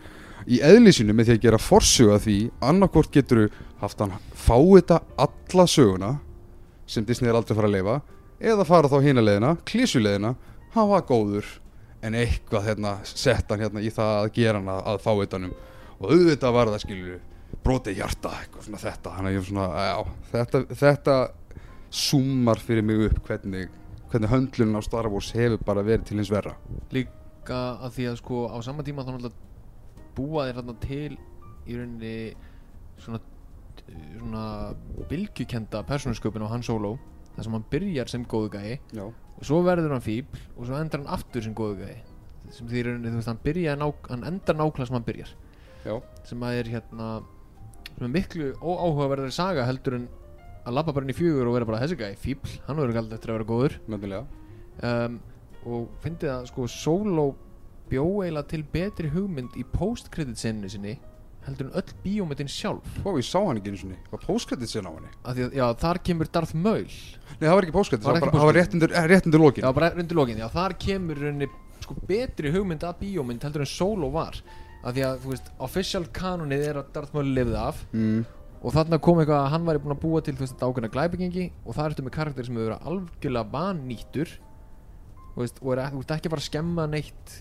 [0.45, 3.47] Í eðlísinu með því að gera forsuga því annarkvort getur
[3.81, 6.11] haft hann fáið þetta alla söguna
[6.91, 8.01] sem Disney er aldrei fara að leifa
[8.45, 10.35] eða fara þá hina leiðina, klísuleiðina
[10.75, 11.47] hann var góður
[12.05, 15.41] en eitthvað hérna, sett hann hérna í það að gera hann að, fá þetta
[15.95, 17.23] og auðvitað var það skilur
[17.65, 19.13] brotið hjarta, eitthvað svona þetta.
[19.47, 19.97] Svona, já,
[20.33, 21.17] þetta, þetta
[21.95, 23.71] súmar fyrir mig upp hvernig,
[24.15, 26.55] hvernig höndlun á Star Wars hefur bara verið til hins verra.
[26.95, 31.17] Líka að því að sko á sama tíma þá náttúrulega búa þér þarna til
[31.67, 32.17] í rauninni
[33.03, 33.21] svona
[33.85, 34.45] svona
[35.11, 36.95] bylgjukenda persónusköpun á Han Solo
[37.35, 40.79] þar sem hann byrjar sem góðu gæi já, og svo verður hann fíbl og svo
[40.79, 41.97] endar hann aftur sem góðu gæi.
[42.55, 45.33] Sem því í rauninni þú veist hann byrja ná, hann endar nákvæmlega sem hann byrjar.
[45.85, 45.95] Já,
[46.29, 47.09] sem að er hérna
[47.95, 50.07] sem er miklu óáhugaverðari saga heldur en
[50.65, 53.19] að labba bara inn í fjögur og vera bara þessi gæi fíbl, hann verður aldrei
[53.19, 53.79] eftir að vera góður.
[54.85, 55.19] Um,
[55.65, 57.27] og fyndið að sko Solo
[57.91, 60.97] bjó eiginlega til betri hugmynd í post-credit sinni sinni
[61.45, 62.87] heldur en öll bíómyndin sjálf.
[63.05, 63.99] Ó, ég sá hann ekki einu sinni.
[64.13, 65.11] Var póskrættið sen á henni?
[65.25, 66.87] af því að já, þar kemur Darth Maul.
[66.89, 68.59] Nei, það var ekki Var Það var, var póstkrattið?
[68.59, 69.65] rétt undir, eh, rétt undir lokin.
[69.65, 71.49] Já, bara rundur lokin, já, þar kemur rauninni
[71.81, 74.41] sko betri hugmynd að bíómynd heldur en Solo var.
[74.85, 78.25] Af því að, þú veist, official kanonið er að Darth Maul lifði af mm.
[78.65, 80.93] Og þarna kom eitthvað að hann væri búinn að búa til þú veist, þetta ákveðna
[80.95, 84.37] glæbyggingi og það ertu með karakter sem hefur verið algjörlega vannýttur
[85.37, 87.35] veist, og er, þú veist ekki bara að skemma neitt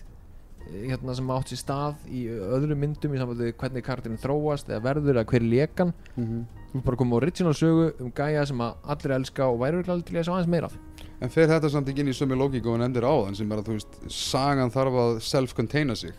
[0.68, 4.84] eh, hérna, sem átt sér stað í öðrum myndum í samvæðu hvernig karakterin þróast eða
[4.90, 8.46] verður eða hver er lekan Mm þú er bara komið á original sögu um gæja
[8.50, 10.78] sem að allir elska og væri örugglega til að sjá aðeins meira af.
[11.22, 13.60] En fer þetta samt ekki inn í sömu lógíku og hann endur áðan sem er
[13.60, 16.16] að þú veist, sagan þarf að self-containa sig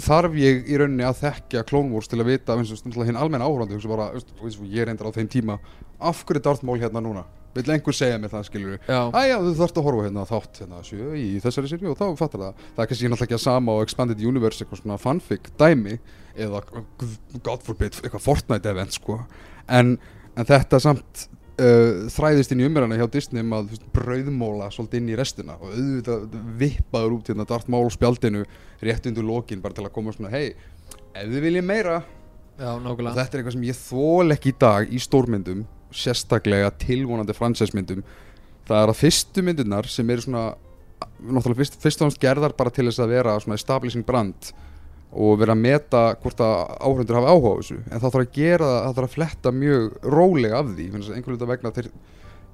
[0.00, 3.78] Þarf ég í rauninni að þekkja Clone Wars til að vita hinn almenn áhörandi
[4.70, 5.58] ég reyndar á þeim tíma
[6.00, 7.26] af hverju er Darth Maul hérna núna?
[7.54, 11.08] Vill einhver segja mér það, skilur Æja, þú þarfst að horfa hérna þátt hérna sjö
[11.18, 12.60] í þessari sériu og þá fattar það.
[12.76, 15.96] Það er kannski náttúrulega ekki að sama á Expanded Universe eitthvað svona fanfic dæmi
[16.38, 16.62] eða
[17.42, 19.18] God forbid eitthvað Fortnite event sko.
[19.66, 19.96] En,
[20.38, 21.26] en þetta samt
[21.60, 25.74] uh, þræðist inn í umræðina hjá Disney um að brauðmóla svolítið inn í restina og
[25.74, 28.46] auðvitað vippaður út hérna Darth Maul spjaldinu
[28.80, 30.54] rétt undir lokin bara til að koma svona hei,
[31.12, 32.00] ef þið viljið meira.
[32.60, 35.62] Já, og þetta er eitthvað sem ég þól ekki í dag í stórmyndum
[35.96, 38.02] sérstaklega tilvonandi fransæsmyndum
[38.68, 40.44] það er að fyrstu myndirnar sem eru svona
[41.20, 44.52] náttúrulega fyrst, fyrst og náttúrulega gerðar bara til þess að vera svona establishing brand
[45.10, 47.78] og vera að meta hvort að áhörundur hafi áhuga á þessu.
[47.90, 49.82] En það þarf að gera það, þarf að fletta mjög
[50.14, 51.88] rólega af því, einhvern veginn vegna þeir,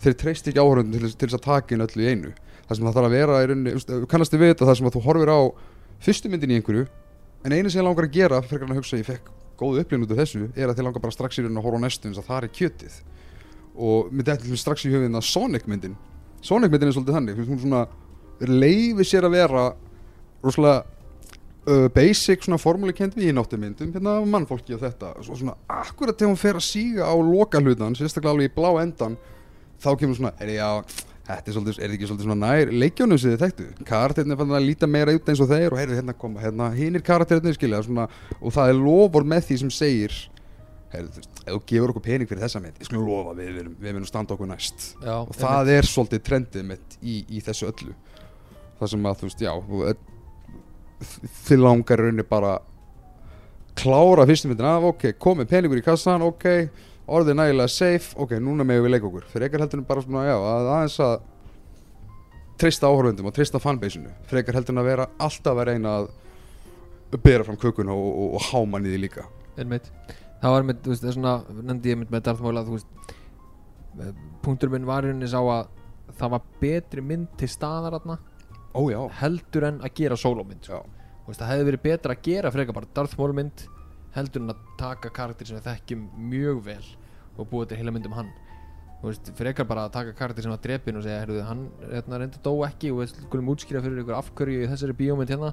[0.05, 2.31] þeir treyst ekki áhörundum til, til þess að taka inn öllu í einu.
[2.67, 3.71] Það sem það þarf að vera í rauninni,
[4.11, 5.41] kannast þið við þetta það sem að þú horfir á
[6.07, 6.85] fyrstu myndin í einhverju
[7.47, 10.05] en einu sem ég langar að gera en að hugsa að ég fekk góðu upplifun
[10.05, 12.09] út af þessu er að þið langar bara strax í rauninni að horfa á næstu
[12.11, 12.95] eins að það er kjötið.
[13.77, 15.97] Og þetta til strax í höfðin að Sonic myndin
[21.67, 25.15] uh, basic svona formúlikend við í náttúmyndum hérna mannfólki og þetta.
[25.21, 28.71] Og svona akkurat þegar hún fer að síga á loka hlutan sérstaklega alveg í blá
[28.83, 29.19] endan
[29.83, 30.75] þá kemur svona, er ég á
[31.27, 33.65] Þetta er, svolítið, er ekki svolítið svona nær leikjónum sem þið þekktu?
[33.89, 36.69] Karakterinn er fann að líta meira út eins og þeir og heyrðu hérna koma, hérna
[36.77, 38.05] hinnir karakterinn skilja svona,
[38.39, 40.15] og það er lofur með því sem segir
[40.93, 43.57] heyrðu þú veist, ef þú gefur okkur pening fyrir þessa mynd, ég skulum lofa við
[43.59, 44.91] við, munum standa okkur næst.
[45.03, 47.97] Já, og það er svolítið trendið mitt í, í þessu öllu.
[48.79, 49.53] Það sem að þú veist, já
[51.47, 52.57] þið langar í rauninni bara
[53.77, 56.47] klára fyrstum myndina af, ok, komið peningur í kassan, ok
[57.07, 59.27] orðið nægilega safe, ok, núna megum við leika okkur.
[59.39, 61.17] Ekkert heldur en bara svona, já, að aðeins að
[62.61, 66.09] treysta áhörfundum og treysta fanbaseinu, ekkert heldur en að vera alltaf að reyna að
[67.23, 69.27] bera fram kökuna og, og, og háma niður líka.
[69.57, 69.93] Einmitt.
[70.43, 72.67] Það var með, þú veist, það er svona nefndi ég mynd með Darth Maul að
[72.67, 73.13] þú veist
[74.03, 75.71] eh, punktur minn var rauninni sá að
[76.19, 78.19] það var betri mynd til staðar þarna
[78.77, 82.89] Ó heldur en að gera sólómynd veist, það hefði verið betra að gera frekar bara
[82.95, 83.67] Darth Maul mynd
[84.17, 86.85] heldur en að taka karakter sem við þekkjum mjög vel
[87.37, 88.31] og búa til heila mynd um hann.
[89.03, 92.41] Veist, frekar bara að taka karakter sem var drepin og segja, heyrðu, hann hérna, reyndi
[92.45, 95.53] dó ekki og við skulum útskýra fyrir ykkur af hverju í þessari bíómynd hérna.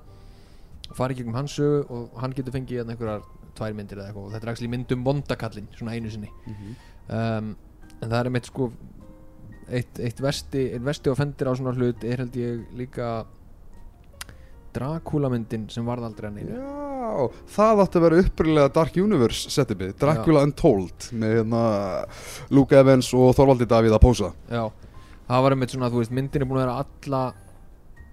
[0.89, 4.07] Og fara í gegnum hans sögu og hann getur fengið hérna einhverjar tvær myndir eða
[4.11, 4.29] eitthvað.
[4.29, 6.31] Og þetta er actually mynd um vondakallin, svona einu sinni.
[7.09, 7.53] Um,
[7.99, 8.69] en það er einmitt sko
[9.73, 13.09] eitt, eitt vesti vesti og fendir á svona hlut er held ég líka
[14.73, 16.61] Dracula myndin sem varð aldrei að neina
[17.03, 21.63] Já, það átti að vera upprýðlega Dark Universe setupið, Dracula Untold með hérna
[22.53, 24.63] Luke Evans og Þorvaldi Davíð að pósa Já,
[25.29, 27.23] það var einmitt svona, þú veist, myndin er búin að vera alla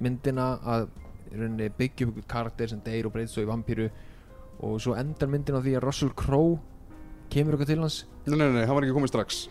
[0.00, 0.88] myndina að
[1.30, 3.88] byggja upp einhvern karakter sem deyr og breytist svo í vampíru
[4.66, 6.58] og svo endar myndin á því að Russell Crowe
[7.30, 8.02] kemur eitthvað til hans.
[8.26, 9.44] Nei, nei, nei, hann var ekki komið strax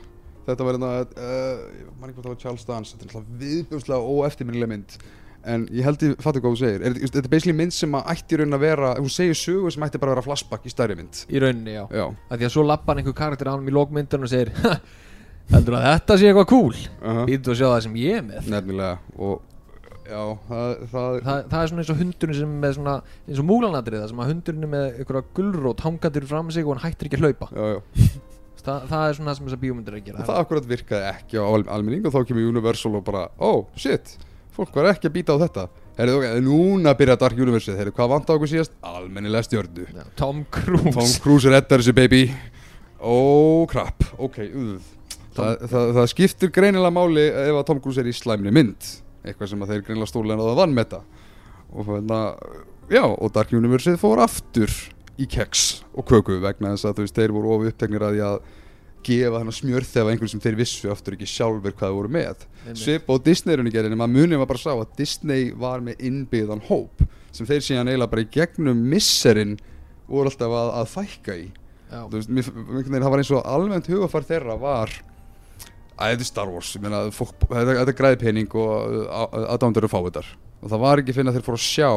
[0.49, 3.41] Þetta var hérna, uh, ég man ekki hvað það var Charles Dance Þetta er alltaf
[3.45, 4.95] viðbjóðslega óeftirminnileg mynd.
[5.49, 6.81] En ég held ég fattu hvað þú segir.
[6.83, 9.69] Er, Þetta er basically mynd sem að ætti í raunin að vera Hún segir sögu
[9.71, 11.21] sem ætti bara að vera flashback í stærri mynd?
[11.31, 13.75] Í rauninni, já, Já, að því að svo lappa hann einhver karakter á hann í
[13.77, 14.73] lókmyndun og segir "Ha,
[15.53, 16.75] heldur að þetta sé eitthvað cool?
[16.99, 18.49] Uh býttu að sjá það sem ég er með.
[18.51, 18.97] Nefnilega.
[19.15, 19.39] Og
[20.09, 22.95] já, það, það, það, það er svona eins og hundurinn sem með svona
[23.29, 27.09] eins og múlanadriða sem að hundurinn með einhverja gulrót hangatur fram sig og hann hættir
[27.09, 27.49] ekki að hlaupa.
[27.55, 28.19] Já, já
[28.65, 30.21] það, það er svona það sem þessar bíómyndir er að gera.
[30.23, 33.59] Og það akkurat virkaði ekki á al- almenning og þá kemur Universal og bara oh
[33.79, 34.15] shit,
[34.55, 35.65] fólk var ekki að býta á þetta.
[35.99, 38.75] Herðu, ok, núna byrja Dark Universe Herðu, hvað vant á okkur síðast?
[38.87, 39.87] Almennilega stjörnu.
[39.91, 40.95] Já, Tom Cruise.
[40.95, 42.23] Tom Cruise reddar þessu baby.
[42.99, 44.73] Oh crap, ok uh.
[45.35, 48.91] það, það, það skiptir greinilega máli ef að Tom Cruise er í slæmni mynd.
[49.23, 51.01] Eitthvað sem að þeir greinilega stólega en að það vann með þetta
[51.69, 52.19] og hérna,
[52.89, 54.73] já, og Dark Universe fór aftur
[55.19, 58.25] í keks og köku vegna þess að þú veist, þeir voru ofi uppteknir að því
[58.29, 58.39] að
[59.09, 62.45] gefa hann smjörð ef einhvern sem þeir vissu aftur ekki sjálfur hvað þeir voru með.
[62.77, 66.65] Svip á Disney-runni gerðin en maður munið maður bara sá að Disney var með innbyggðan
[66.67, 69.55] hóp sem þeir síðan eiginlega bara í gegnum misserinn
[70.09, 71.45] voru alltaf að, að fækka í.
[72.13, 74.93] Veist, mér, mér, það var eins og almennt hugafar þeirra var
[75.99, 78.99] að þetta er Star Wars, meina fólk, þetta, þetta er græði pening og
[79.55, 80.27] aðdándur eru fávitar
[80.59, 81.89] og það var ekki að þeir fóru að sjá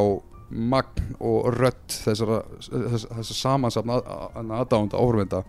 [0.53, 3.99] magn og rödd þessara, þess, þessar samansafna
[4.59, 5.43] aðdánda áhörvenda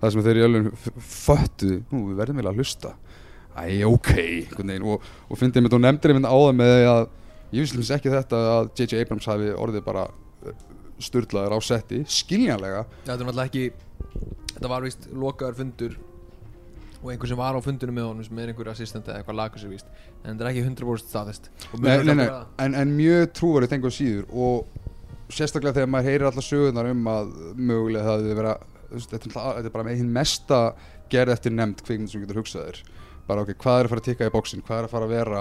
[0.00, 2.92] það sem þeir í alveg föttu nú við verðum vel að hlusta
[3.56, 4.12] æ, ok,
[4.82, 7.02] og, og fyndið mér, þú nefndir einmitt áðan með því að
[7.56, 9.00] ég visslums ekki þetta að J.J.
[9.00, 10.06] Abrams hafi orðið bara
[11.00, 12.84] styrlaður á setti, skiljanlega
[13.46, 13.70] ekki
[14.56, 15.96] Þetta var víst lokaður fundur
[17.02, 19.62] og einhver sem var á fundunum með honum sem er einhver assistent eða eitthvað lagur
[19.62, 19.90] sér víst.
[20.22, 22.28] En þetta er ekki 100% staðist nei, nei, nei,
[22.64, 24.26] en, en mjög trúverið tengur síður.
[24.32, 28.28] Og sérstaklega þegar maður heyrir allar sögurnar um að mögulega það
[28.86, 30.60] þú veist, þetta, er bara með hinn mesta
[31.10, 32.82] gerð eftir nefnd kvikmynd sem getur hugsaðir
[33.26, 35.14] bara ok, hvað er að fara að tikka í bóksin hvað er að fara að
[35.14, 35.40] vera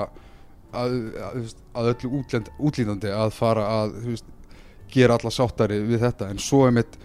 [0.76, 4.32] að, að, að öllu útlend, útlýtandi að fara að veist,
[4.92, 6.30] gera alla sáttari við þetta?
[6.32, 6.98] En svo er mitt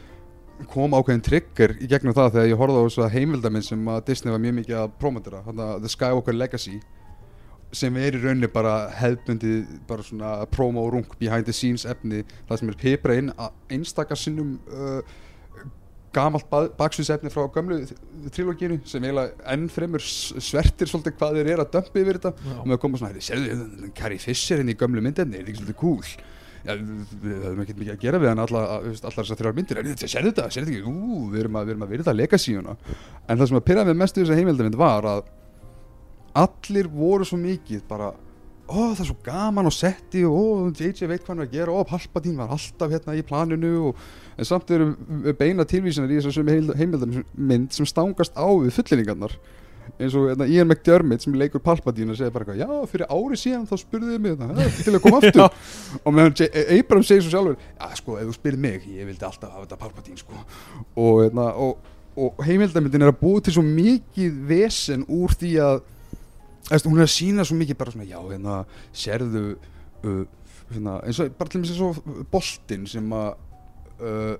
[0.68, 4.32] kom ákveðin trigger í gegnum það þegar ég horfði á þessu heimildaminn sem að Disney
[4.34, 5.42] var mjög mikið að promotera,
[5.80, 6.80] The Skywalker Legacy
[7.72, 12.58] sem er í rauninni bara hefðbundið bara svona promo rung behind the scenes efni það
[12.58, 14.98] sem er pipra inn að einstakar sinnum uh,
[16.10, 17.76] gamalt baksviðsefni frá gömlu
[18.34, 22.32] trilógínu sem eiginlega enn fremur s- svertir svolítið hvað þeir eru að dömpa yfir þetta
[22.50, 22.56] Já.
[22.64, 25.62] og að koma svona, sérðu hérna, Carrie Fisher inn í gömlu myndinni, er þetta ekki
[25.62, 26.02] svolítið cool
[26.60, 29.86] Já, við höfum ekkert mikið að gera við hann alla, allar þessar þrjár myndir, en
[29.94, 33.46] þetta- sérðu þetta, sérðu þetta ekki, ú, við erum að, að virða legacyuna en það
[33.48, 35.22] sem að pyrra með mestu þessa heimildamind var að
[36.40, 38.10] allir voru svo mikið bara
[38.70, 41.74] ó það er svo gaman á setti og JJ veit hvað hann er að gera
[41.74, 44.04] ó Palpatine var alltaf hérna í planinu og,
[44.38, 44.92] en samt eru
[45.40, 49.34] beina tilvísanar í þessar heimildamind sem stangast á við fullinningarnar
[49.98, 53.38] eins og hérna, Ian McDermott sem leikur Palpatine og segir bara eitthvað, já fyrir ári
[53.40, 55.62] síðan þá spurðuðu mig þetta, "Ha, til að koma aftur.
[56.04, 56.34] Og meðan
[56.78, 59.80] Abrams segir svo sjálfur já sko, ef þú spyrir mig, ég vildi alltaf hafa þetta
[59.84, 60.42] Palpatine sko.
[60.96, 61.78] Og, hérna, og,
[62.16, 65.80] og heimildamindin er að búa til svo mikið vesen úr því að
[66.70, 68.60] Æst, hún er að sína svo mikið bara svona já, hérna,
[68.94, 69.40] sérðu
[70.06, 70.20] uh,
[70.70, 71.88] hérna, eins og bara til mér svo
[72.30, 73.32] boltinn sem að
[73.98, 74.36] uh,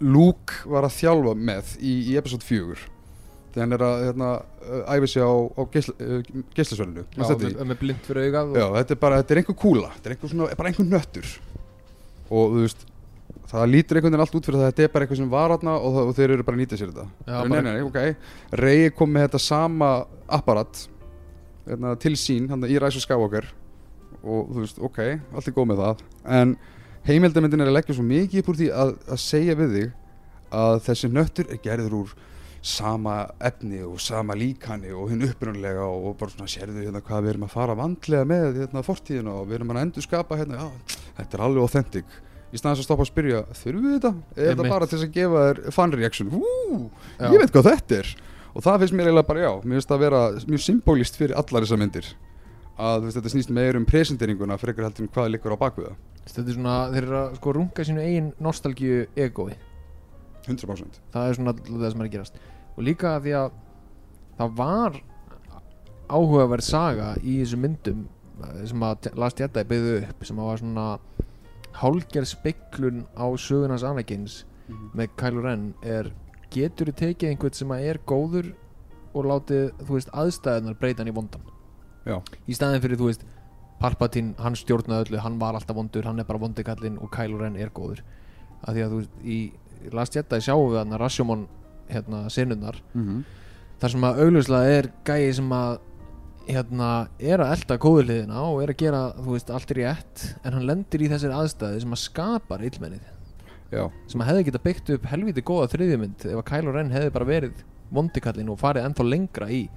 [0.00, 2.88] Luke var að þjálfa með í, í episode 4 þegar
[3.58, 4.28] hann er að hérna,
[4.62, 9.00] uh, æfa sig á, á geisla, uh, með, blind fyrir augað Já, og, þetta er
[9.02, 11.34] bara, þetta er einhver kúla þetta er einhver svona, bara einhver nöttur.
[12.30, 12.86] Og þú veist
[13.50, 15.54] það lítur einhvern veginn allt út fyrir það að þetta er bara eitthvað sem var
[15.56, 17.06] aðna og, og þeir eru bara að nýta sér þetta.
[17.26, 17.98] Nei, nei, nei, ok.
[18.60, 19.90] Rey kom með þetta sama
[20.30, 20.84] apparat
[21.66, 23.48] hérna, til sín, hann í Rise of Skywalker.
[24.20, 25.00] Og þú veist, ok,
[25.34, 26.04] allt er góð með það.
[26.38, 26.54] En
[27.08, 29.92] heimildamindin er að leggja svo mikið upp úr því að, að segja við þig
[30.60, 32.14] að þessi nöttur er gerður úr
[32.62, 37.32] sama efni og sama líkani og hinn upprunalega og bara svona sérðu hérna hvað við
[37.32, 40.98] erum að fara vandlega með hérna fortíðina og við erum að endur skapa hérna, já,
[41.20, 42.18] þetta er alveg authentic.
[42.50, 44.10] Í staðans að stoppa að spyrja, þurfum við þetta?
[44.34, 46.32] Er þetta bara til að gefa þér fan reaction?
[46.34, 46.42] Hú,
[47.22, 48.12] ég veit hvað þetta er.
[48.50, 51.38] Og það finnst mér eiginlega bara já, mér finnst það að vera mjög symbolist fyrir
[51.38, 52.10] allar þessar myndir.
[52.80, 55.94] Að veist, þetta snýst meir um presenteringuna frekar heldur en hvað liggur á það.
[56.26, 59.52] Þetta er svona, þeir eru að sko runga sínu eigin nostalgíu egoi
[60.46, 62.40] 100% það er svona alltaf það sem er að gerast.
[62.76, 63.50] Og líka því að
[64.38, 65.00] það var
[66.10, 68.06] áhugaverð saga í þessum myndum
[68.42, 70.86] eh, sem að Last Jedi byggðu upp sem að var svona
[71.80, 74.40] hálgerð speiklun á sögunans Anakins
[74.96, 76.10] með Kylo Ren er
[76.50, 78.50] getur þú tekið einhvern sem að er góður
[79.14, 81.46] og látið, þú veist, aðstæðunar breyta hann í vondan?
[82.06, 82.16] Já.
[82.46, 83.24] í staðin fyrir, þú veist,
[83.80, 87.56] Palpatine hann stjórnaði öllu, hann var alltaf vondur hann er bara vondikallinn og Kylo Ren
[87.56, 88.02] er góður.
[88.60, 89.38] Af því að þú veist, í
[89.92, 91.46] Last Jedi sjáum við hann að Rashomon
[91.90, 93.22] hérna, sinunnar, mm -hmm.
[93.80, 95.78] þar sem að augljóslega er gæi sem að
[96.46, 100.66] hérna, er að elda góðurliðina og er að gera, þú veist, allt rétt en hann
[100.66, 103.04] lendir í þessir aðstæði sem að skapar illmennið.
[103.70, 107.10] Já, sem að hefði geta byggt upp helviti góða þriðjumynd ef að Kylo Ren hefði
[107.10, 109.68] bara verið vondikallin og farið ennþá lengra í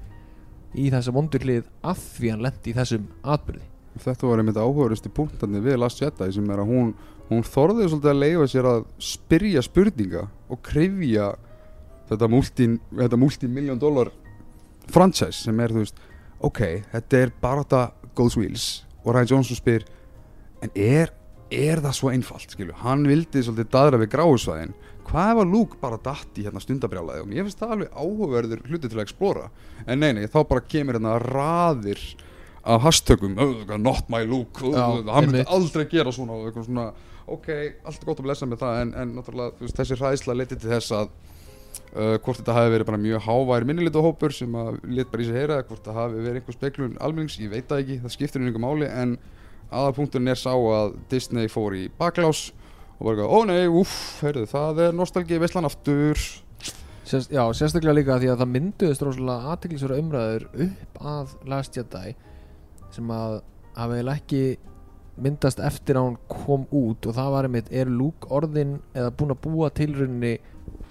[0.74, 3.70] í þessa vonduklið að því hann lendi í þessum atbyrði
[4.02, 6.94] þetta var einmitt áhugaðurusti punktarnir við Last Jedi sem er að hún,
[7.30, 11.32] hún þorði svolítið að leifa sér að spyrja spurninga og krifja
[12.10, 12.68] þetta multi,
[13.00, 14.12] þetta multi-million dollar
[14.92, 16.02] franchise sem er þú veist
[16.44, 16.62] ok,
[16.92, 17.84] þetta er bara þetta
[18.17, 18.65] Ghost Wheels
[19.04, 19.86] og Ryan Johnson spyr
[20.63, 21.12] en er,
[21.52, 24.76] er það svo einfalt skilju, hann vildi svolítið daðra við gráusvæðin.
[25.04, 28.88] Hvað var Luke bara datt í hérna stundabrjálaði og mér finnst það alveg áhugaverður hluti
[28.88, 29.50] til að explora.
[29.84, 32.00] En nei, nei, þá bara kemur hérna raðir
[32.63, 34.62] af hastökum, "Oh, not my Luke.
[34.63, 36.94] Já, hann myndi aldrei gera svona eitthvað svona
[37.28, 37.50] ok,
[37.84, 40.71] allt er gott að blessa með það en, en náttúrulega veist, þessi hræðsla leti til
[40.74, 45.24] þess að uh, hvort þetta hafi verið bara mjög hávær minnilitahópur sem að lit bara
[45.24, 48.15] í sig heyra hvort það hafi verið einhver speklun almennings, ég veit það ekki, það
[48.17, 49.15] skiptir einhver máli en
[49.74, 52.52] aðalpunkturinn er sá að Disney fór í baklás
[53.00, 56.19] og bara ó nei, uff, heyrðu, það er nostalgi veislan aftur.
[57.04, 62.13] Sérst, já, sérstaklega líka því að það mynduðist rosalega aðteklisverða umræður upp að Last Jedi
[62.94, 63.42] sem að
[63.76, 64.44] eiginlega ekki
[65.22, 69.36] myndast eftir að hún kom út og það var einmitt, er Luke orðin eða búin
[69.36, 70.34] að búa tilrunni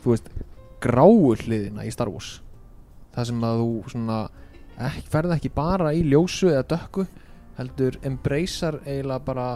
[0.05, 0.31] þú veist,
[0.83, 2.37] gráu hliðina í Star Wars?
[3.13, 4.21] Það sem að þú svona
[4.79, 7.07] ekki, ferð ekki bara í ljósu eða dökku
[7.59, 9.49] heldur embracear eiginlega bara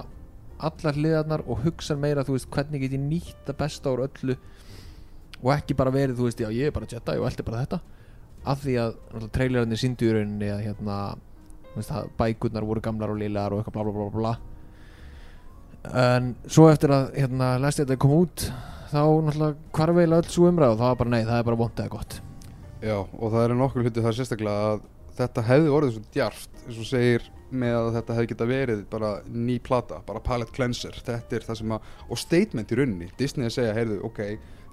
[0.67, 4.37] allar hliðarnar og hugsar meira þú veist, hvernig get ég nýtt það besta úr öllu
[5.43, 7.81] og ekki bara verið, þú veist, já ég er bara Jedi og er bara þetta.
[8.47, 10.99] Af því að trailerarnir síndu í rauninni að hérna
[11.75, 14.56] veist, að bækurnar voru gamlar og liðlegar og eitthvað bla bla bla bla
[15.93, 18.49] en svo eftir að hérna Last Jedi kom út
[18.91, 21.61] þá náttúrulega hvarf eiginlega öll svo umræð og það var bara nei, það er bara
[21.63, 22.19] vont eða gott.
[22.83, 24.85] Já, og það eru nokkur hluti þar sérstaklega að
[25.17, 29.11] þetta hefði orðið svo djarft eins og segir með að þetta hefði geta verið bara
[29.31, 30.97] ný plata, bara palette cleanser.
[31.07, 34.21] Þetta er það sem að, og statement í rauninni Disney að segja, heyrðu, ok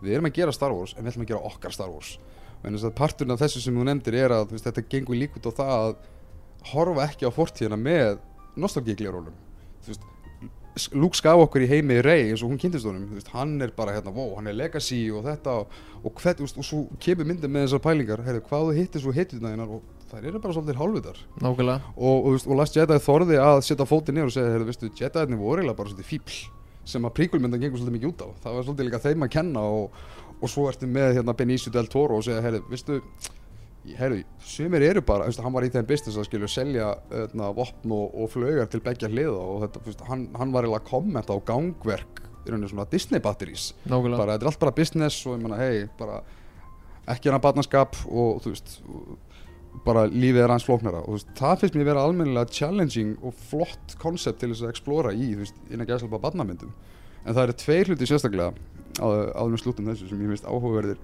[0.03, 2.18] við erum að gera Star Wars en við ætlum að gera okkar Star Wars.
[2.64, 5.39] En þess að parturinn af þessu sem þú nefndir er að veist, þetta gengur líka
[5.39, 5.93] út á það að
[6.74, 8.20] horfa ekki á fortíðina með
[9.84, 10.03] veist
[10.97, 14.13] Luke Skywalker í heimi Rey eins og hún kynntist honum veist, hann er bara hérna,
[14.15, 17.67] wow, hann er legacy og þetta og, og, hvern, veist, og svo kemur myndin með
[17.67, 20.82] þessar pælingar heyrðu, hvað þú hittir svo hittir það og það eru bara svolítið
[21.41, 21.93] nákvæmlega.
[21.97, 25.93] Og, og, Last Jedi þorði að setja fótið niður og segja, Jedi-arnir voru eiginlega bara
[25.93, 26.41] svolítið fíbl
[26.86, 28.28] sem að príkulmyndan gengur svolítið mikið út á.
[28.43, 30.01] Það var svolítið líka þeim að kenna og,
[30.39, 32.99] og svo ertu með hérna Benicio del Toro og segja, heyrðu, veistu
[33.99, 37.95] heyrðu, sumir eru bara, veist, hann var í þeim business að skilja selja hérna, vopn
[37.95, 41.36] og, og flögar til begja hliða og þetta, veist, hann, hann var eiginlega að kommenta
[41.36, 43.71] á gangverk í rauninni svona Disney batteries.
[43.84, 44.21] Nákvæmlega.
[44.21, 46.21] Bara, þetta er allt bara business og ég meina, hei, bara
[47.11, 48.79] ekki hann að batnarskap og þú veist
[49.84, 51.03] bara lífið er hans flóknara.
[51.03, 54.75] Og þú veist, það finnst mér vera almennilega challenging og flott koncept til þess að
[54.75, 56.71] explora í, þú veist, innan gæðslega batnamyndum
[57.23, 58.53] en það eru tveir hluti sérstaklega
[58.99, 60.99] áður með slútum þessu sem ég finnst áhugaverðir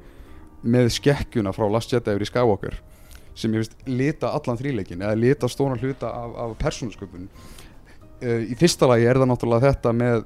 [0.63, 2.79] með skekkjuna frá Last Jedi yfir í Skywalker
[3.39, 8.57] sem ég finnst lita allan þríleikin eða lita stóna hluta af, af persónasköpun uh, í
[8.59, 10.23] fyrsta lagi er það náttúrulega þetta með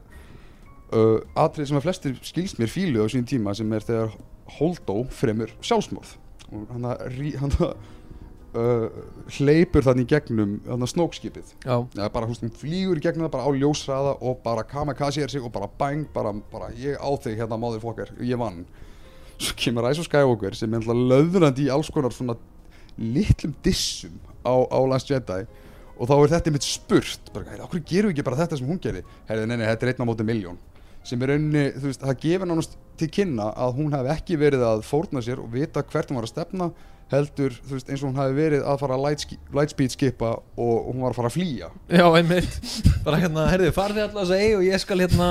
[0.93, 4.15] uh, atrið sem að flestir skilst mér fílu á sín tíma sem er þegar
[4.57, 6.17] Holdo fremur sjálfsmorð.
[6.53, 7.03] Og hann að,
[7.41, 7.69] hann að
[8.59, 9.03] uh,
[9.37, 11.53] hleypur þannig gegnum hann að snókskipið.
[11.65, 11.77] Já,
[12.13, 15.69] bara hún flýgur gegnum það bara á ljósræða og bara kamikaze er sig og bara
[15.79, 18.63] bang bara, bara ég á þig hérna máður fokkar ég vann
[19.37, 22.37] svo kemur Ræs og Skywalker sem er alltaf löðrandi í alls konar svona
[22.97, 25.43] litlum dissum á, á Last Jedi.
[25.93, 28.69] Og þá er þetta mitt spurt bara, hey, okkur gerum við ekki bara þetta sem
[28.69, 30.57] hún gerir herri, nei, nei, þetta er einn á móti miljón
[31.03, 34.65] sem er rauninni, þú veist, það gefur nánast til kynna að hún hefði ekki verið
[34.67, 36.69] að fórna sér og vita hvert hún var að stefna
[37.11, 40.75] heldur, þú veist, eins og hún hefði verið að fara að light, lightspeed skipa og,
[40.87, 41.69] hún var að fara að flýja.
[41.91, 42.59] Já, einmitt.
[43.05, 45.29] Bara hérna, herðu, farði alltaf að segja og ég skal hérna,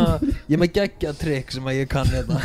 [0.52, 2.42] ég með geggja trikk sem að ég kann hérna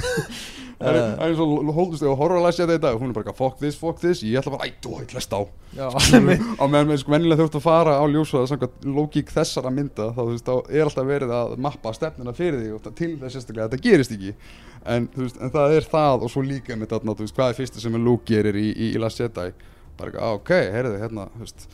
[0.78, 3.16] Það er það er eins og holdust og horror að læsa þetta og hún er
[3.18, 4.20] bara fuck this, fuck this.
[4.22, 5.42] Ég ætla bara, ættu, ég ætla á.
[5.74, 9.72] Já, einmitt á meðan með sko vennilega þurft að fara á ljósvæða samkvæmt lógík þessara
[9.74, 13.66] mynda þá, veist, er alltaf verið að mappa stefnina fyrir þig og til þess sérstaklega
[13.66, 14.36] að þetta gerist ekki.
[14.86, 17.98] En, veist, en það er það og svo líka með veist, hvað er fyrsta sem
[17.98, 19.50] Luke gerir í, í, í Last Jedi?
[19.98, 21.66] Bara ok, heyrðu, hérna, veist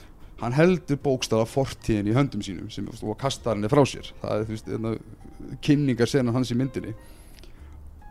[0.43, 4.09] hann heldur bókstala fortíðin í höndum sínum sem, og kastar henni frá sér.
[4.19, 4.93] Það er, hérna,
[5.63, 6.91] kynningar senan hans í myndinni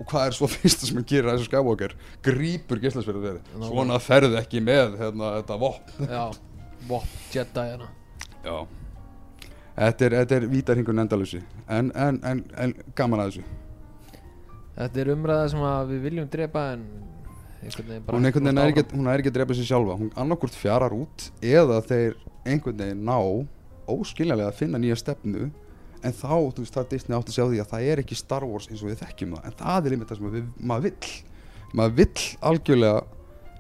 [0.02, 1.96] og hvað er svo fyrsta sem hann gerir að þessu skjábókar
[2.26, 6.06] grípur geislansverðu þeirri svona ferðu ekki með hérna, þetta vopn.
[6.10, 6.24] Já,
[6.88, 7.90] Vop, Jedi hérna
[8.42, 8.56] Já.
[9.72, 11.40] Þetta er, þetta er vítarhingun endalusi
[11.70, 13.44] en, en, en, en gaman að þessu.
[14.76, 16.84] Þetta er umræða sem við viljum drepa en
[17.62, 19.96] einhvern veginn bara hún, einhvern veginn er ekki, hún er ekki að drepa sér sjálfa.
[20.00, 23.16] Hún annarkvort fjarar út eða þeir einhvern veginn ná
[23.92, 25.48] óskiljanlega að finna nýja stefnu
[26.02, 28.46] en þá, þú veist, það Disney átt að sjá því að það er ekki Star
[28.48, 29.48] Wars eins og við þekkjum það.
[29.48, 31.12] En það er einmitt það sem við, maður vill.
[31.72, 33.02] Maður vill algjörlega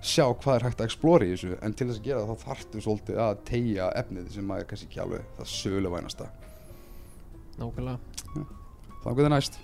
[0.02, 1.56] sjá hvað er hægt að explora í þessu.
[1.62, 4.90] En til þess að gera það þá þarftu svolítið að tegja efnið sem maður kannski
[4.90, 6.30] ekki alveg það söluvænasta
[7.60, 7.98] nákvæmlega.
[9.02, 9.60] Þá getur næst